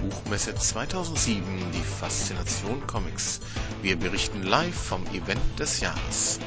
Buchmesse 0.00 0.54
2007 0.54 1.42
die 1.74 1.82
Faszination 1.82 2.86
Comics. 2.86 3.40
Wir 3.82 3.98
berichten 3.98 4.42
live 4.42 4.74
vom 4.74 5.02
Event 5.08 5.40
des 5.58 5.80
Jahres. 5.80 6.38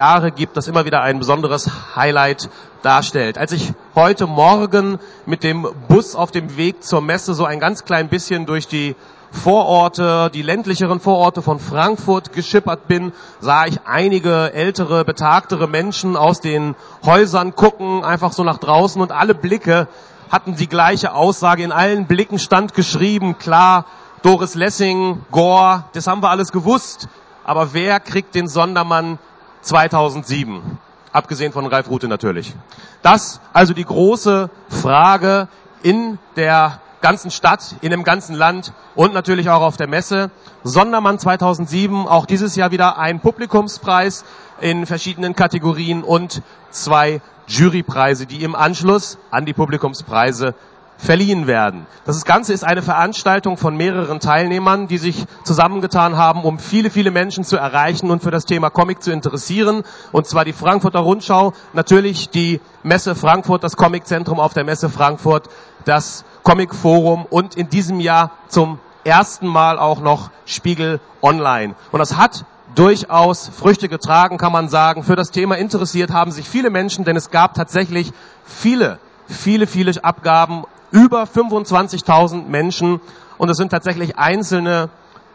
Jahre 0.00 0.30
gibt, 0.30 0.56
das 0.56 0.68
immer 0.68 0.84
wieder 0.84 1.02
ein 1.02 1.18
besonderes 1.18 1.96
Highlight 1.96 2.48
darstellt. 2.82 3.38
Als 3.38 3.50
ich 3.50 3.72
heute 3.96 4.28
Morgen 4.28 4.98
mit 5.26 5.42
dem 5.42 5.66
Bus 5.88 6.14
auf 6.14 6.30
dem 6.30 6.56
Weg 6.56 6.84
zur 6.84 7.00
Messe 7.00 7.34
so 7.34 7.44
ein 7.44 7.58
ganz 7.58 7.84
klein 7.84 8.08
bisschen 8.08 8.46
durch 8.46 8.68
die 8.68 8.94
Vororte, 9.32 10.30
die 10.32 10.42
ländlicheren 10.42 11.00
Vororte 11.00 11.42
von 11.42 11.58
Frankfurt 11.58 12.32
geschippert 12.32 12.86
bin, 12.86 13.12
sah 13.40 13.66
ich 13.66 13.80
einige 13.84 14.52
ältere, 14.52 15.04
betagtere 15.04 15.66
Menschen 15.66 16.16
aus 16.16 16.40
den 16.40 16.76
Häusern 17.04 17.56
gucken, 17.56 18.04
einfach 18.04 18.32
so 18.32 18.44
nach 18.44 18.58
draußen 18.58 19.02
und 19.02 19.10
alle 19.10 19.34
Blicke 19.34 19.88
hatten 20.30 20.56
die 20.56 20.68
gleiche 20.68 21.12
Aussage. 21.12 21.62
In 21.62 21.72
allen 21.72 22.06
Blicken 22.06 22.38
stand 22.38 22.74
geschrieben, 22.74 23.38
klar, 23.38 23.84
Doris 24.22 24.54
Lessing, 24.54 25.22
Gore, 25.30 25.84
das 25.92 26.06
haben 26.06 26.22
wir 26.22 26.30
alles 26.30 26.52
gewusst. 26.52 27.08
Aber 27.44 27.72
wer 27.72 28.00
kriegt 28.00 28.34
den 28.34 28.48
Sondermann 28.48 29.18
2007? 29.62 30.78
Abgesehen 31.12 31.52
von 31.52 31.66
Ralf 31.66 31.88
Rute 31.88 32.08
natürlich. 32.08 32.54
Das 33.02 33.40
also 33.52 33.72
die 33.74 33.84
große 33.84 34.50
Frage 34.68 35.48
in 35.82 36.18
der 36.36 36.80
ganzen 37.00 37.30
Stadt, 37.30 37.76
in 37.80 37.90
dem 37.90 38.02
ganzen 38.04 38.34
Land 38.34 38.72
und 38.94 39.14
natürlich 39.14 39.48
auch 39.50 39.62
auf 39.62 39.76
der 39.76 39.86
Messe. 39.86 40.30
Sondermann 40.64 41.18
2007, 41.18 42.06
auch 42.06 42.26
dieses 42.26 42.56
Jahr 42.56 42.70
wieder 42.70 42.98
ein 42.98 43.20
Publikumspreis 43.20 44.24
in 44.60 44.84
verschiedenen 44.86 45.34
Kategorien 45.36 46.02
und 46.02 46.42
zwei 46.70 47.20
Jurypreise, 47.48 48.26
die 48.26 48.42
im 48.44 48.54
Anschluss 48.54 49.18
an 49.30 49.46
die 49.46 49.52
Publikumspreise 49.54 50.54
verliehen 50.98 51.46
werden. 51.46 51.86
Das 52.04 52.24
Ganze 52.24 52.52
ist 52.52 52.64
eine 52.64 52.82
Veranstaltung 52.82 53.56
von 53.56 53.76
mehreren 53.76 54.20
Teilnehmern, 54.20 54.88
die 54.88 54.98
sich 54.98 55.24
zusammengetan 55.44 56.16
haben, 56.16 56.42
um 56.42 56.58
viele, 56.58 56.90
viele 56.90 57.10
Menschen 57.10 57.44
zu 57.44 57.56
erreichen 57.56 58.10
und 58.10 58.22
für 58.22 58.32
das 58.32 58.44
Thema 58.44 58.68
Comic 58.68 59.02
zu 59.02 59.12
interessieren. 59.12 59.84
Und 60.12 60.26
zwar 60.26 60.44
die 60.44 60.52
Frankfurter 60.52 60.98
Rundschau, 60.98 61.52
natürlich 61.72 62.30
die 62.30 62.60
Messe 62.82 63.14
Frankfurt, 63.14 63.62
das 63.62 63.76
Comiczentrum 63.76 64.40
auf 64.40 64.54
der 64.54 64.64
Messe 64.64 64.88
Frankfurt, 64.88 65.48
das 65.84 66.24
Comic 66.42 66.74
Forum 66.74 67.24
und 67.30 67.54
in 67.54 67.68
diesem 67.70 68.00
Jahr 68.00 68.32
zum 68.48 68.80
ersten 69.04 69.46
Mal 69.46 69.78
auch 69.78 70.00
noch 70.00 70.30
Spiegel 70.44 71.00
Online. 71.22 71.74
Und 71.92 72.00
das 72.00 72.16
hat 72.16 72.44
durchaus 72.78 73.48
Früchte 73.48 73.88
getragen, 73.88 74.38
kann 74.38 74.52
man 74.52 74.68
sagen. 74.68 75.02
Für 75.02 75.16
das 75.16 75.32
Thema 75.32 75.56
interessiert 75.58 76.12
haben 76.12 76.30
sich 76.30 76.48
viele 76.48 76.70
Menschen, 76.70 77.04
denn 77.04 77.16
es 77.16 77.30
gab 77.30 77.54
tatsächlich 77.54 78.12
viele, 78.44 79.00
viele, 79.26 79.66
viele 79.66 79.92
Abgaben, 80.04 80.64
über 80.92 81.24
25.000 81.24 82.46
Menschen. 82.46 83.00
Und 83.36 83.50
es 83.50 83.56
sind 83.56 83.70
tatsächlich 83.70 84.16
einzelne 84.16 84.90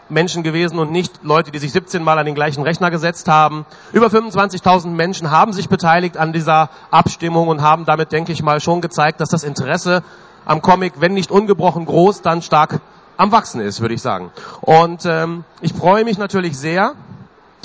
Menschen 0.08 0.44
gewesen 0.44 0.80
und 0.80 0.92
nicht 0.92 1.24
Leute, 1.24 1.52
die 1.52 1.60
sich 1.60 1.74
17 1.74 2.02
Mal 2.02 2.18
an 2.18 2.26
den 2.26 2.36
gleichen 2.36 2.64
Rechner 2.64 2.92
gesetzt 2.92 3.28
haben. 3.28 3.66
Über 3.92 4.08
25.000 4.08 4.90
Menschen 4.90 5.30
haben 5.30 5.52
sich 5.52 5.68
beteiligt 5.68 6.18
an 6.18 6.32
dieser 6.32 6.70
Abstimmung 6.92 7.50
und 7.50 7.62
haben 7.62 7.84
damit, 7.86 8.14
denke 8.14 8.32
ich 8.32 8.42
mal, 8.42 8.62
schon 8.62 8.80
gezeigt, 8.80 9.20
dass 9.20 9.30
das 9.30 9.44
Interesse 9.44 10.02
am 10.46 10.62
Comic, 10.62 10.94
wenn 11.00 11.14
nicht 11.14 11.32
ungebrochen 11.32 11.86
groß, 11.86 12.22
dann 12.22 12.42
stark 12.42 12.80
am 13.18 13.32
Wachsen 13.32 13.62
ist, 13.62 13.82
würde 13.82 13.94
ich 13.94 14.02
sagen. 14.02 14.32
Und 14.62 15.06
ähm, 15.06 15.44
ich 15.62 15.74
freue 15.74 16.04
mich 16.04 16.18
natürlich 16.18 16.58
sehr, 16.58 16.94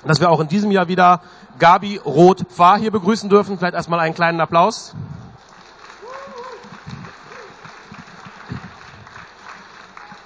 dass 0.05 0.21
wir 0.21 0.31
auch 0.31 0.41
in 0.41 0.49
diesem 0.49 0.71
Jahr 0.71 0.89
wieder 0.89 1.21
Gabi 1.59 2.01
Roth-Pfarr 2.05 2.79
hier 2.79 2.91
begrüßen 2.91 3.29
dürfen. 3.29 3.59
Vielleicht 3.59 3.75
erstmal 3.75 4.01
einen 4.01 4.15
kleinen 4.15 4.41
Applaus. 4.41 4.95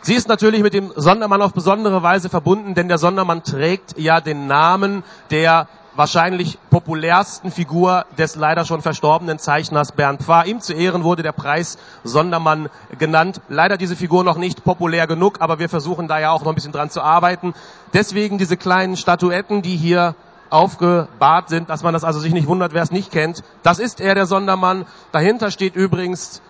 Sie 0.05 0.15
ist 0.15 0.29
natürlich 0.29 0.63
mit 0.63 0.75
dem 0.75 0.93
Sondermann 0.97 1.43
auf 1.43 1.53
besondere 1.55 2.03
Weise 2.03 2.29
verbunden, 2.29 2.75
denn 2.75 2.89
der 2.89 2.99
Sondermann 2.99 3.45
trägt 3.45 3.97
ja 3.99 4.21
den 4.21 4.49
Namen 4.49 5.05
der 5.31 5.69
wahrscheinlich 5.95 6.59
populärsten 6.71 7.51
Figur 7.51 8.07
des 8.19 8.37
leider 8.37 8.65
schon 8.65 8.83
verstorbenen 8.83 9.39
Zeichners 9.39 9.93
Bernd 9.93 10.23
Pfarr. 10.23 10.47
Ihm 10.47 10.61
zu 10.61 10.73
Ehren 10.73 11.05
wurde 11.05 11.23
der 11.23 11.33
Preis 11.33 11.79
Sondermann 12.05 12.69
genannt. 12.99 13.41
Leider 13.49 13.77
diese 13.77 13.97
Figur 13.97 14.25
noch 14.25 14.39
nicht 14.39 14.65
populär 14.65 15.07
genug, 15.07 15.41
aber 15.41 15.59
wir 15.59 15.69
versuchen 15.69 16.09
da 16.09 16.19
ja 16.19 16.31
auch 16.31 16.43
noch 16.43 16.53
ein 16.53 16.55
bisschen 16.55 16.73
dran 16.73 16.91
zu 16.91 17.03
arbeiten. 17.03 17.55
Deswegen 17.93 18.39
diese 18.39 18.57
kleinen 18.57 18.97
Statuetten, 18.97 19.63
die 19.63 19.77
hier 19.77 20.15
aufgebahrt 20.51 21.49
sind, 21.49 21.71
dass 21.71 21.83
man 21.83 21.95
das 21.95 22.05
also 22.05 22.21
sich 22.21 22.33
nicht 22.33 22.47
wundert, 22.47 22.75
wer 22.75 22.83
es 22.83 22.91
nicht 22.91 23.11
kennt. 23.11 23.43
Das 23.63 23.79
ist 23.79 24.01
er, 24.01 24.15
der 24.15 24.27
Sondermann. 24.27 24.87
Dahinter 25.11 25.51
steht 25.51 25.77
übrigens 25.77 26.43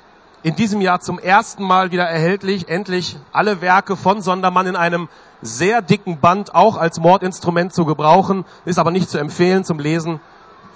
in 0.42 0.56
diesem 0.56 0.80
Jahr 0.80 1.00
zum 1.00 1.20
ersten 1.20 1.62
Mal 1.62 1.92
wieder 1.92 2.04
erhältlich, 2.04 2.68
endlich 2.68 3.16
alle 3.32 3.60
Werke 3.60 3.96
von 3.96 4.20
Sondermann 4.20 4.66
in 4.66 4.76
einem 4.76 5.08
sehr 5.42 5.82
dicken 5.82 6.18
Band 6.18 6.54
auch 6.54 6.76
als 6.76 6.98
Mordinstrument 6.98 7.74
zu 7.74 7.84
gebrauchen, 7.84 8.44
ist 8.64 8.78
aber 8.78 8.90
nicht 8.90 9.10
zu 9.10 9.18
empfehlen 9.18 9.64
zum 9.64 9.78
Lesen. 9.78 10.20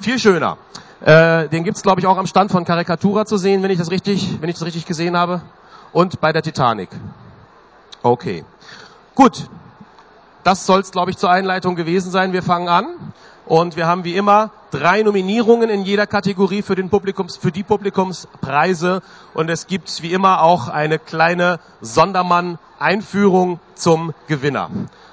Viel 0.01 0.19
schöner. 0.19 0.59
Äh, 1.01 1.49
den 1.49 1.65
gibt's 1.65 1.83
glaube 1.83 2.01
ich 2.01 2.07
auch 2.07 2.19
am 2.19 2.27
Stand 2.27 2.51
von 2.51 2.65
Karikatura 2.65 3.25
zu 3.25 3.37
sehen, 3.37 3.63
wenn 3.63 3.71
ich 3.71 3.79
das 3.79 3.91
richtig, 3.91 4.41
wenn 4.41 4.49
ich 4.49 4.57
das 4.57 4.67
richtig 4.67 4.87
gesehen 4.87 5.17
habe. 5.17 5.41
Und 5.93 6.21
bei 6.21 6.33
der 6.33 6.43
Titanic. 6.43 6.91
Okay. 8.03 8.45
Gut. 9.15 9.49
Das 10.43 10.67
soll's 10.67 10.91
glaube 10.91 11.11
ich 11.11 11.17
zur 11.17 11.31
Einleitung 11.31 11.77
gewesen 11.77 12.11
sein. 12.11 12.33
Wir 12.33 12.43
fangen 12.43 12.69
an. 12.69 12.87
Und 13.47 13.77
wir 13.77 13.87
haben 13.87 14.05
wie 14.05 14.17
immer 14.17 14.51
drei 14.71 15.03
Nominierungen 15.03 15.71
in 15.71 15.83
jeder 15.83 16.07
Kategorie 16.07 16.63
für, 16.63 16.75
den 16.75 16.91
Publikums, 16.91 17.37
für 17.37 17.53
die 17.53 17.63
Publikumspreise. 17.63 19.03
Und 19.35 19.49
es 19.49 19.67
gibt 19.67 20.03
wie 20.03 20.13
immer 20.13 20.43
auch 20.43 20.69
eine 20.69 20.99
kleine 20.99 21.61
Sondermann-Einführung 21.81 23.61
zum 23.75 24.13
Gewinner. 24.27 24.71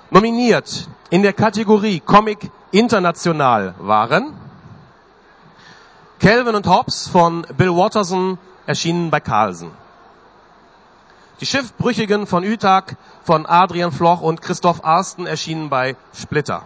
Nominiert 0.09 0.87
in 1.09 1.23
der 1.23 1.33
Kategorie 1.33 1.99
Comic 1.99 2.51
International 2.71 3.75
waren 3.79 4.33
Calvin 6.19 6.55
und 6.55 6.67
Hobbes 6.67 7.07
von 7.07 7.45
Bill 7.57 7.75
Watterson, 7.75 8.37
erschienen 8.65 9.11
bei 9.11 9.19
Carlsen. 9.19 9.71
Die 11.41 11.45
Schiffbrüchigen 11.45 12.27
von 12.27 12.43
Utah 12.43 12.83
von 13.23 13.45
Adrian 13.45 13.91
Floch 13.91 14.21
und 14.21 14.41
Christoph 14.41 14.85
Arsten, 14.85 15.25
erschienen 15.25 15.69
bei 15.69 15.97
Splitter 16.13 16.63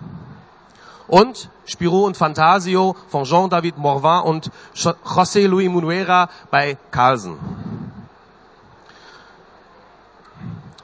und 1.07 1.49
Spirou 1.65 2.05
und 2.05 2.17
Fantasio 2.17 2.95
von 3.09 3.23
Jean-David 3.23 3.77
Morvan 3.77 4.23
und 4.23 4.51
José 4.75 5.47
Luis 5.47 5.69
Munuera 5.69 6.29
bei 6.51 6.77
Carlsen. 6.91 7.37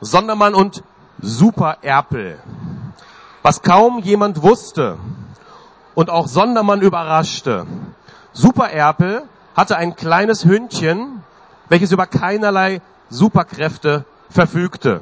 Sondermann 0.02 0.54
und 0.54 0.84
Super 1.22 1.78
Erpel. 1.82 2.40
Was 3.42 3.62
kaum 3.62 4.00
jemand 4.00 4.42
wusste 4.42 4.98
und 5.96 6.10
auch 6.10 6.28
Sondermann 6.28 6.82
überraschte. 6.82 7.66
Super 8.34 8.70
Erpel 8.72 9.24
hatte 9.56 9.78
ein 9.78 9.96
kleines 9.96 10.46
Hündchen, 10.46 11.24
welches 11.70 11.92
über 11.92 12.08
keinerlei 12.08 12.82
Superkräfte 13.10 14.06
verfügte. 14.30 15.02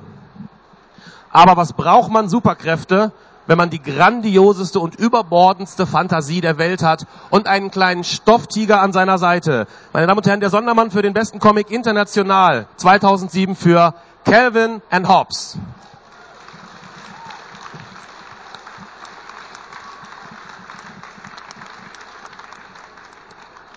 Aber 1.31 1.55
was 1.55 1.73
braucht 1.73 2.11
man 2.11 2.27
Superkräfte, 2.27 3.13
wenn 3.51 3.57
man 3.57 3.69
die 3.69 3.81
grandioseste 3.81 4.79
und 4.79 4.95
überbordendste 4.95 5.85
Fantasie 5.85 6.39
der 6.39 6.57
Welt 6.57 6.81
hat 6.81 7.05
und 7.31 7.47
einen 7.47 7.69
kleinen 7.69 8.05
Stofftiger 8.05 8.81
an 8.81 8.93
seiner 8.93 9.17
Seite. 9.17 9.67
Meine 9.91 10.07
Damen 10.07 10.19
und 10.19 10.25
Herren, 10.25 10.39
der 10.39 10.49
Sondermann 10.49 10.89
für 10.89 11.01
den 11.01 11.11
besten 11.11 11.39
Comic 11.39 11.69
international 11.69 12.67
2007 12.77 13.57
für 13.57 13.93
Calvin 14.23 14.81
and 14.89 15.09
Hobbes. 15.09 15.57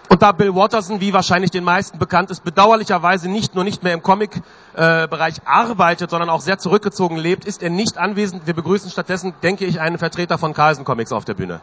Und 0.08 0.22
da 0.22 0.32
Bill 0.32 0.54
Watterson, 0.54 1.00
wie 1.00 1.12
wahrscheinlich 1.12 1.50
den 1.50 1.64
meisten 1.64 1.98
bekannt 1.98 2.30
ist, 2.30 2.44
bedauerlicherweise 2.44 3.28
nicht 3.28 3.54
nur 3.54 3.64
nicht 3.64 3.82
mehr 3.82 3.94
im 3.94 4.02
Comic-Bereich 4.02 5.46
arbeitet, 5.46 6.10
sondern 6.10 6.28
auch 6.30 6.40
sehr 6.40 6.58
zurückgezogen 6.58 7.16
lebt, 7.16 7.44
ist 7.44 7.62
er 7.62 7.70
nicht 7.70 7.96
anwesend. 7.96 8.46
Wir 8.46 8.54
begrüßen 8.54 8.90
stattdessen, 8.90 9.34
denke 9.42 9.64
ich, 9.64 9.80
einen 9.80 9.98
Vertreter 9.98 10.38
von 10.38 10.52
Carlsen 10.52 10.84
Comics 10.84 11.10
auf 11.12 11.24
der 11.24 11.34
Bühne. 11.34 11.60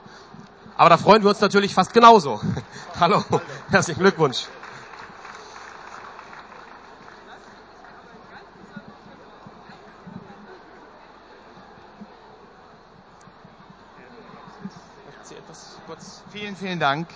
Aber 0.76 0.90
da 0.90 0.98
freuen 0.98 1.22
wir 1.22 1.30
uns 1.30 1.40
natürlich 1.40 1.74
fast 1.74 1.94
genauso. 1.94 2.42
Hallo, 3.00 3.24
herzlichen 3.70 4.02
Glückwunsch. 4.02 4.48
Vielen, 16.32 16.56
vielen 16.56 16.80
Dank. 16.80 17.08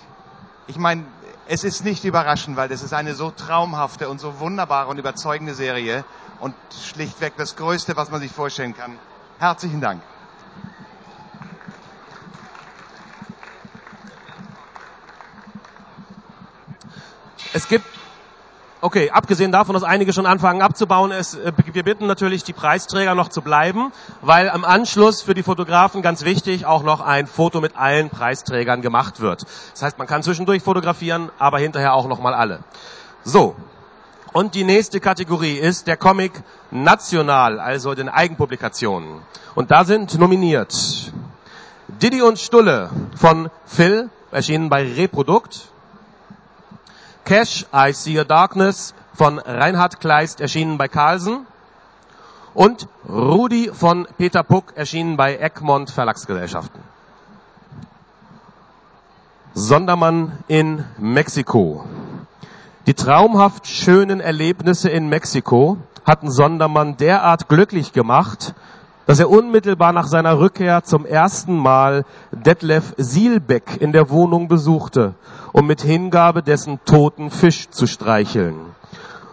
Ich 0.68 0.78
meine, 0.78 1.06
es 1.46 1.62
ist 1.62 1.84
nicht 1.84 2.04
überraschend, 2.04 2.56
weil 2.56 2.68
das 2.68 2.82
ist 2.82 2.92
eine 2.92 3.14
so 3.14 3.30
traumhafte 3.30 4.08
und 4.08 4.18
so 4.18 4.40
wunderbare 4.40 4.88
und 4.88 4.98
überzeugende 4.98 5.54
Serie 5.54 6.04
und 6.40 6.56
schlichtweg 6.74 7.34
das 7.36 7.54
Größte, 7.54 7.96
was 7.96 8.10
man 8.10 8.20
sich 8.20 8.32
vorstellen 8.32 8.74
kann. 8.74 8.98
Herzlichen 9.38 9.80
Dank. 9.80 10.02
Es 17.52 17.68
gibt 17.68 17.86
Okay, 18.86 19.10
abgesehen 19.10 19.50
davon, 19.50 19.74
dass 19.74 19.82
einige 19.82 20.12
schon 20.12 20.26
anfangen 20.26 20.62
abzubauen, 20.62 21.10
ist, 21.10 21.34
äh, 21.34 21.50
wir 21.72 21.82
bitten 21.82 22.06
natürlich 22.06 22.44
die 22.44 22.52
Preisträger 22.52 23.16
noch 23.16 23.30
zu 23.30 23.42
bleiben, 23.42 23.90
weil 24.20 24.48
am 24.48 24.64
Anschluss 24.64 25.22
für 25.22 25.34
die 25.34 25.42
Fotografen 25.42 26.02
ganz 26.02 26.24
wichtig 26.24 26.66
auch 26.66 26.84
noch 26.84 27.00
ein 27.00 27.26
Foto 27.26 27.60
mit 27.60 27.76
allen 27.76 28.10
Preisträgern 28.10 28.82
gemacht 28.82 29.18
wird. 29.18 29.44
Das 29.72 29.82
heißt, 29.82 29.98
man 29.98 30.06
kann 30.06 30.22
zwischendurch 30.22 30.62
fotografieren, 30.62 31.32
aber 31.36 31.58
hinterher 31.58 31.94
auch 31.94 32.06
noch 32.06 32.20
mal 32.20 32.32
alle. 32.32 32.60
So. 33.24 33.56
Und 34.32 34.54
die 34.54 34.62
nächste 34.62 35.00
Kategorie 35.00 35.56
ist 35.56 35.88
der 35.88 35.96
Comic 35.96 36.44
National, 36.70 37.58
also 37.58 37.96
den 37.96 38.08
Eigenpublikationen. 38.08 39.20
Und 39.56 39.72
da 39.72 39.82
sind 39.82 40.16
nominiert 40.16 41.12
Didi 41.88 42.22
und 42.22 42.38
Stulle 42.38 42.90
von 43.16 43.50
Phil, 43.64 44.10
erschienen 44.30 44.68
bei 44.68 44.86
Reprodukt. 44.94 45.72
Cash, 47.26 47.66
I 47.74 47.92
See 47.92 48.20
a 48.20 48.24
Darkness 48.24 48.94
von 49.12 49.40
Reinhard 49.40 49.98
Kleist, 49.98 50.40
erschienen 50.40 50.78
bei 50.78 50.86
Carlsen. 50.86 51.44
Und 52.54 52.86
Rudi 53.08 53.68
von 53.72 54.06
Peter 54.16 54.44
Puck, 54.44 54.74
erschienen 54.76 55.16
bei 55.16 55.36
Egmont 55.36 55.90
Verlagsgesellschaften. 55.90 56.80
Sondermann 59.54 60.38
in 60.46 60.84
Mexiko. 60.98 61.84
Die 62.86 62.94
traumhaft 62.94 63.66
schönen 63.66 64.20
Erlebnisse 64.20 64.88
in 64.88 65.08
Mexiko 65.08 65.78
hatten 66.04 66.30
Sondermann 66.30 66.96
derart 66.96 67.48
glücklich 67.48 67.92
gemacht, 67.92 68.54
dass 69.06 69.18
er 69.18 69.30
unmittelbar 69.30 69.92
nach 69.92 70.06
seiner 70.06 70.38
Rückkehr 70.38 70.84
zum 70.84 71.04
ersten 71.04 71.56
Mal 71.56 72.04
Detlef 72.30 72.94
Sielbeck 72.96 73.80
in 73.80 73.90
der 73.90 74.10
Wohnung 74.10 74.46
besuchte, 74.46 75.14
um 75.56 75.66
mit 75.66 75.80
Hingabe 75.80 76.42
dessen 76.42 76.80
toten 76.84 77.30
Fisch 77.30 77.70
zu 77.70 77.86
streicheln. 77.86 78.56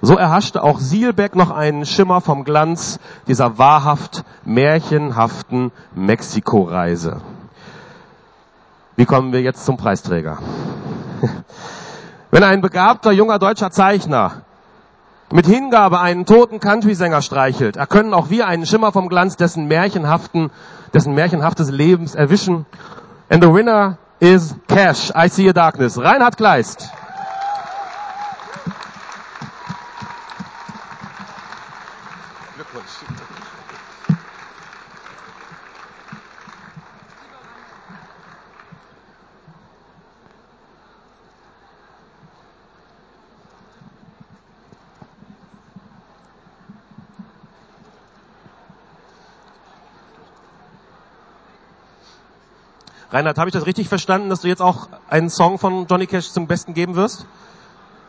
So 0.02 0.16
erhaschte 0.16 0.64
auch 0.64 0.80
Sielbeck 0.80 1.36
noch 1.36 1.52
einen 1.52 1.86
Schimmer 1.86 2.22
vom 2.22 2.46
Glanz 2.46 2.98
dieser 3.28 3.58
wahrhaft 3.58 4.24
märchenhaften 4.46 5.74
Mexiko-Reise. 5.96 7.20
Wie 8.96 9.06
kommen 9.06 9.34
wir 9.34 9.42
jetzt 9.42 9.66
zum 9.66 9.76
Preisträger? 9.76 10.38
Wenn 12.32 12.44
ein 12.44 12.62
begabter 12.62 13.12
junger 13.12 13.38
deutscher 13.38 13.72
Zeichner 13.72 14.44
mit 15.30 15.46
Hingabe 15.46 16.00
einen 16.00 16.26
toten 16.26 16.62
Country-Sänger 16.62 17.22
streichelt, 17.22 17.76
erkönnen 17.76 18.14
auch 18.14 18.30
wir 18.30 18.48
einen 18.48 18.66
Schimmer 18.66 18.94
vom 18.94 19.10
Glanz 19.10 19.36
dessen 19.36 19.68
märchenhaften, 19.68 20.52
dessen 20.94 21.16
märchenhaftes 21.16 21.70
Lebens 21.70 22.16
erwischen. 22.16 22.66
And 23.30 23.44
the 23.44 23.54
winner 23.54 23.98
is 24.24 24.56
Cash, 24.68 25.12
I 25.14 25.28
See 25.28 25.48
a 25.48 25.54
Darkness. 25.54 25.98
Reinhard 25.98 26.38
Kleist. 26.38 27.03
Reinhard, 53.14 53.38
habe 53.38 53.48
ich 53.48 53.54
das 53.54 53.68
richtig 53.68 53.90
verstanden, 53.90 54.30
dass 54.30 54.42
du 54.42 54.48
jetzt 54.48 54.62
auch 54.62 54.88
einen 55.08 55.30
Song 55.30 55.60
von 55.60 55.86
Johnny 55.86 56.08
Cash 56.08 56.32
zum 56.32 56.48
Besten 56.48 56.74
geben 56.74 56.96
wirst? 56.96 57.28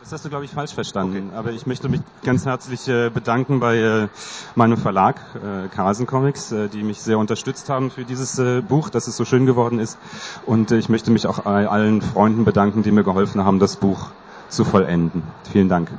Das 0.01 0.11
hast 0.11 0.25
du, 0.25 0.29
glaube 0.29 0.45
ich, 0.45 0.51
falsch 0.51 0.73
verstanden. 0.73 1.27
Okay. 1.27 1.37
Aber 1.37 1.51
ich 1.51 1.67
möchte 1.67 1.89
mich 1.89 2.01
ganz 2.23 2.45
herzlich 2.45 2.87
äh, 2.87 3.11
bedanken 3.11 3.59
bei 3.59 3.77
äh, 3.77 4.07
meinem 4.55 4.77
Verlag, 4.77 5.21
äh, 5.35 5.67
Carlsen 5.67 6.07
Comics, 6.07 6.51
äh, 6.51 6.69
die 6.69 6.81
mich 6.81 7.01
sehr 7.01 7.19
unterstützt 7.19 7.69
haben 7.69 7.91
für 7.91 8.03
dieses 8.03 8.39
äh, 8.39 8.61
Buch, 8.61 8.89
dass 8.89 9.07
es 9.07 9.15
so 9.15 9.25
schön 9.25 9.45
geworden 9.45 9.77
ist. 9.77 9.99
Und 10.47 10.71
äh, 10.71 10.77
ich 10.77 10.89
möchte 10.89 11.11
mich 11.11 11.27
auch 11.27 11.45
allen 11.45 12.01
Freunden 12.01 12.43
bedanken, 12.43 12.81
die 12.81 12.91
mir 12.91 13.03
geholfen 13.03 13.45
haben, 13.45 13.59
das 13.59 13.75
Buch 13.75 14.09
zu 14.49 14.63
vollenden. 14.63 15.21
Vielen 15.51 15.69
Dank. 15.69 15.91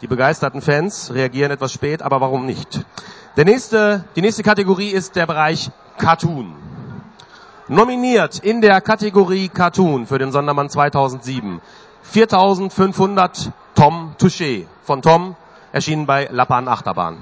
Die 0.00 0.06
begeisterten 0.06 0.62
Fans 0.62 1.12
reagieren 1.12 1.50
etwas 1.50 1.72
spät, 1.72 2.00
aber 2.00 2.22
warum 2.22 2.46
nicht? 2.46 2.86
Der 3.36 3.44
nächste, 3.44 4.04
die 4.16 4.22
nächste 4.22 4.42
Kategorie 4.42 4.88
ist 4.88 5.14
der 5.14 5.26
Bereich 5.26 5.70
Cartoon. 5.98 6.54
Nominiert 7.68 8.38
in 8.38 8.62
der 8.62 8.80
Kategorie 8.80 9.50
Cartoon 9.50 10.06
für 10.06 10.18
den 10.18 10.32
Sondermann 10.32 10.70
2007 10.70 11.60
4500 12.02 13.52
Tom 13.74 14.14
Touché 14.18 14.66
von 14.84 15.02
Tom, 15.02 15.36
erschienen 15.70 16.06
bei 16.06 16.28
Lappan 16.30 16.66
Achterbahn. 16.66 17.18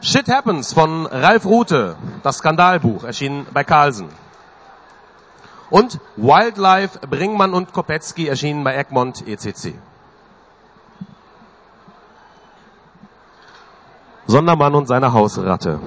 Shit 0.00 0.30
Happens 0.30 0.72
von 0.72 1.04
Ralf 1.04 1.44
Rute, 1.44 1.96
das 2.22 2.38
Skandalbuch, 2.38 3.04
erschienen 3.04 3.46
bei 3.52 3.62
Carlsen. 3.62 4.08
Und 5.68 6.00
Wildlife 6.16 6.98
Bringmann 7.06 7.52
und 7.52 7.74
Kopetzky, 7.74 8.26
erschienen 8.26 8.64
bei 8.64 8.74
Egmont 8.74 9.28
ECC. 9.28 9.74
Sondermann 14.30 14.76
und 14.76 14.86
seine 14.86 15.12
Hausratte. 15.12 15.80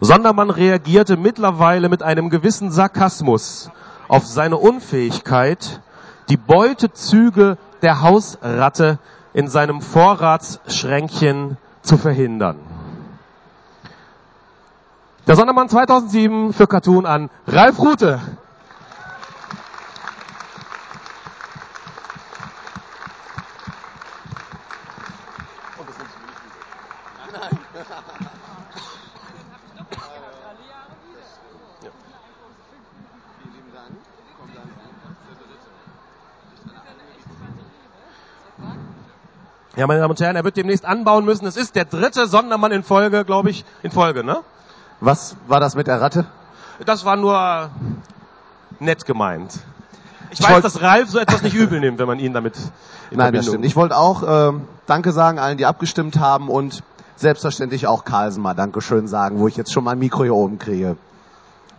Sondermann 0.00 0.50
reagierte 0.50 1.16
mittlerweile 1.16 1.88
mit 1.88 2.02
einem 2.02 2.30
gewissen 2.30 2.72
Sarkasmus 2.72 3.70
auf 4.08 4.26
seine 4.26 4.56
Unfähigkeit, 4.56 5.80
die 6.28 6.36
Beutezüge 6.36 7.58
der 7.82 8.02
Hausratte 8.02 8.98
in 9.34 9.46
seinem 9.48 9.80
Vorratsschränkchen 9.80 11.58
zu 11.82 11.96
verhindern. 11.96 12.56
Der 15.28 15.36
Sondermann 15.36 15.68
2007 15.68 16.52
für 16.52 16.66
Cartoon 16.66 17.06
an 17.06 17.30
Ralf 17.46 17.78
Rute. 17.78 18.20
Ja, 39.78 39.86
meine 39.86 40.00
Damen 40.00 40.10
und 40.10 40.20
Herren, 40.20 40.34
er 40.34 40.42
wird 40.42 40.56
demnächst 40.56 40.84
anbauen 40.84 41.24
müssen. 41.24 41.46
Es 41.46 41.56
ist 41.56 41.76
der 41.76 41.84
dritte 41.84 42.26
Sondermann 42.26 42.72
in 42.72 42.82
Folge, 42.82 43.24
glaube 43.24 43.50
ich, 43.50 43.64
in 43.84 43.92
Folge, 43.92 44.24
ne? 44.24 44.40
Was 44.98 45.36
war 45.46 45.60
das 45.60 45.76
mit 45.76 45.86
der 45.86 46.00
Ratte? 46.00 46.26
Das 46.84 47.04
war 47.04 47.14
nur 47.14 47.70
nett 48.80 49.06
gemeint. 49.06 49.60
Ich, 50.32 50.40
ich 50.40 50.50
weiß, 50.50 50.64
dass 50.64 50.82
Ralf 50.82 51.10
so 51.10 51.20
etwas 51.20 51.42
nicht 51.42 51.54
übel 51.54 51.78
nimmt, 51.78 52.00
wenn 52.00 52.08
man 52.08 52.18
ihn 52.18 52.32
damit 52.32 52.56
in 53.12 53.18
Nein, 53.18 53.32
das 53.32 53.46
stimmt. 53.46 53.64
Ich 53.64 53.76
wollte 53.76 53.96
auch 53.96 54.24
äh, 54.24 54.58
Danke 54.86 55.12
sagen 55.12 55.38
allen, 55.38 55.58
die 55.58 55.66
abgestimmt 55.66 56.18
haben 56.18 56.48
und 56.48 56.82
selbstverständlich 57.14 57.86
auch 57.86 58.04
Carlsen 58.04 58.42
mal 58.42 58.54
Dankeschön 58.54 59.06
sagen, 59.06 59.38
wo 59.38 59.46
ich 59.46 59.56
jetzt 59.56 59.72
schon 59.72 59.84
mein 59.84 60.00
Mikro 60.00 60.24
hier 60.24 60.34
oben 60.34 60.58
kriege. 60.58 60.96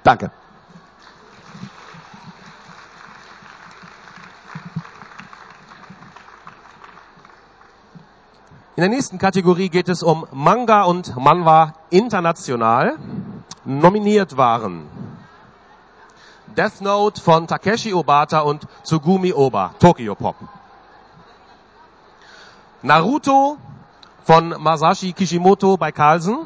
Danke. 0.03 0.31
In 8.79 8.81
der 8.81 8.91
nächsten 8.91 9.17
Kategorie 9.17 9.67
geht 9.67 9.89
es 9.89 10.03
um 10.03 10.25
Manga 10.31 10.83
und 10.83 11.17
Manwa 11.17 11.73
international. 11.89 12.95
Nominiert 13.65 14.37
waren 14.37 14.87
Death 16.55 16.79
Note 16.79 17.19
von 17.19 17.45
Takeshi 17.45 17.93
Obata 17.93 18.39
und 18.39 18.65
Tsugumi 18.85 19.33
Oba, 19.33 19.73
Tokyo 19.79 20.15
Pop. 20.15 20.37
Naruto 22.81 23.57
von 24.23 24.55
Masashi 24.57 25.11
Kishimoto 25.11 25.75
bei 25.75 25.91
Carlsen 25.91 26.37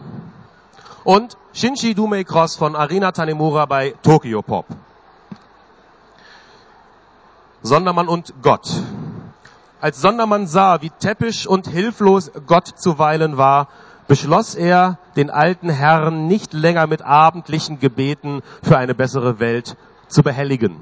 und 1.03 1.37
Shinji 1.53 1.93
Dumei 1.93 2.23
Cross 2.23 2.55
von 2.55 2.75
Arina 2.75 3.11
Tanemura 3.11 3.67
bei 3.67 3.93
Tokyo 4.01 4.41
Pop. 4.41 4.65
Sondermann 7.61 8.07
und 8.07 8.33
Gott 8.41 8.81
als 9.83 9.99
Sondermann 9.99 10.47
sah, 10.47 10.81
wie 10.81 10.91
täppisch 10.91 11.45
und 11.45 11.67
hilflos 11.67 12.31
Gott 12.47 12.67
zuweilen 12.67 13.35
war, 13.35 13.67
beschloss 14.07 14.55
er, 14.55 14.97
den 15.17 15.29
alten 15.29 15.69
Herrn 15.69 16.25
nicht 16.25 16.53
länger 16.53 16.87
mit 16.87 17.01
abendlichen 17.01 17.79
Gebeten 17.79 18.43
für 18.61 18.77
eine 18.77 18.95
bessere 18.95 19.41
Welt 19.41 19.75
zu 20.07 20.23
behelligen. 20.23 20.77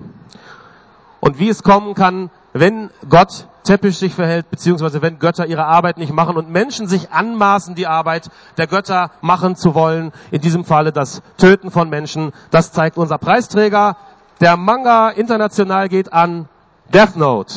und 1.19 1.39
wie 1.39 1.49
es 1.49 1.63
kommen 1.63 1.95
kann, 1.95 2.29
wenn 2.53 2.91
Gott 3.09 3.47
Teppich 3.63 3.97
sich 3.97 4.13
verhält, 4.13 4.51
beziehungsweise 4.51 5.01
wenn 5.01 5.17
Götter 5.17 5.47
ihre 5.47 5.65
Arbeit 5.65 5.97
nicht 5.97 6.13
machen 6.13 6.37
und 6.37 6.51
Menschen 6.51 6.87
sich 6.87 7.11
anmaßen, 7.11 7.73
die 7.73 7.87
Arbeit 7.87 8.29
der 8.57 8.67
Götter 8.67 9.09
machen 9.21 9.55
zu 9.55 9.73
wollen. 9.75 10.11
In 10.31 10.41
diesem 10.41 10.65
Falle 10.65 10.91
das 10.91 11.21
Töten 11.37 11.69
von 11.69 11.89
Menschen. 11.89 12.33
Das 12.49 12.71
zeigt 12.71 12.97
unser 12.97 13.19
Preisträger. 13.19 13.97
Der 14.41 14.57
Manga 14.57 15.09
international 15.09 15.89
geht 15.89 16.11
an 16.11 16.49
Death 16.91 17.15
Note. 17.15 17.53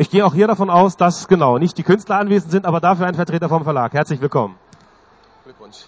Ich 0.00 0.10
gehe 0.10 0.24
auch 0.24 0.32
hier 0.32 0.46
davon 0.46 0.70
aus, 0.70 0.96
dass 0.96 1.26
genau 1.26 1.58
nicht 1.58 1.76
die 1.76 1.82
Künstler 1.82 2.18
anwesend 2.20 2.52
sind, 2.52 2.66
aber 2.66 2.78
dafür 2.78 3.06
ein 3.06 3.16
Vertreter 3.16 3.48
vom 3.48 3.64
Verlag. 3.64 3.92
Herzlich 3.92 4.20
willkommen. 4.20 4.54
Glückwunsch. 5.42 5.86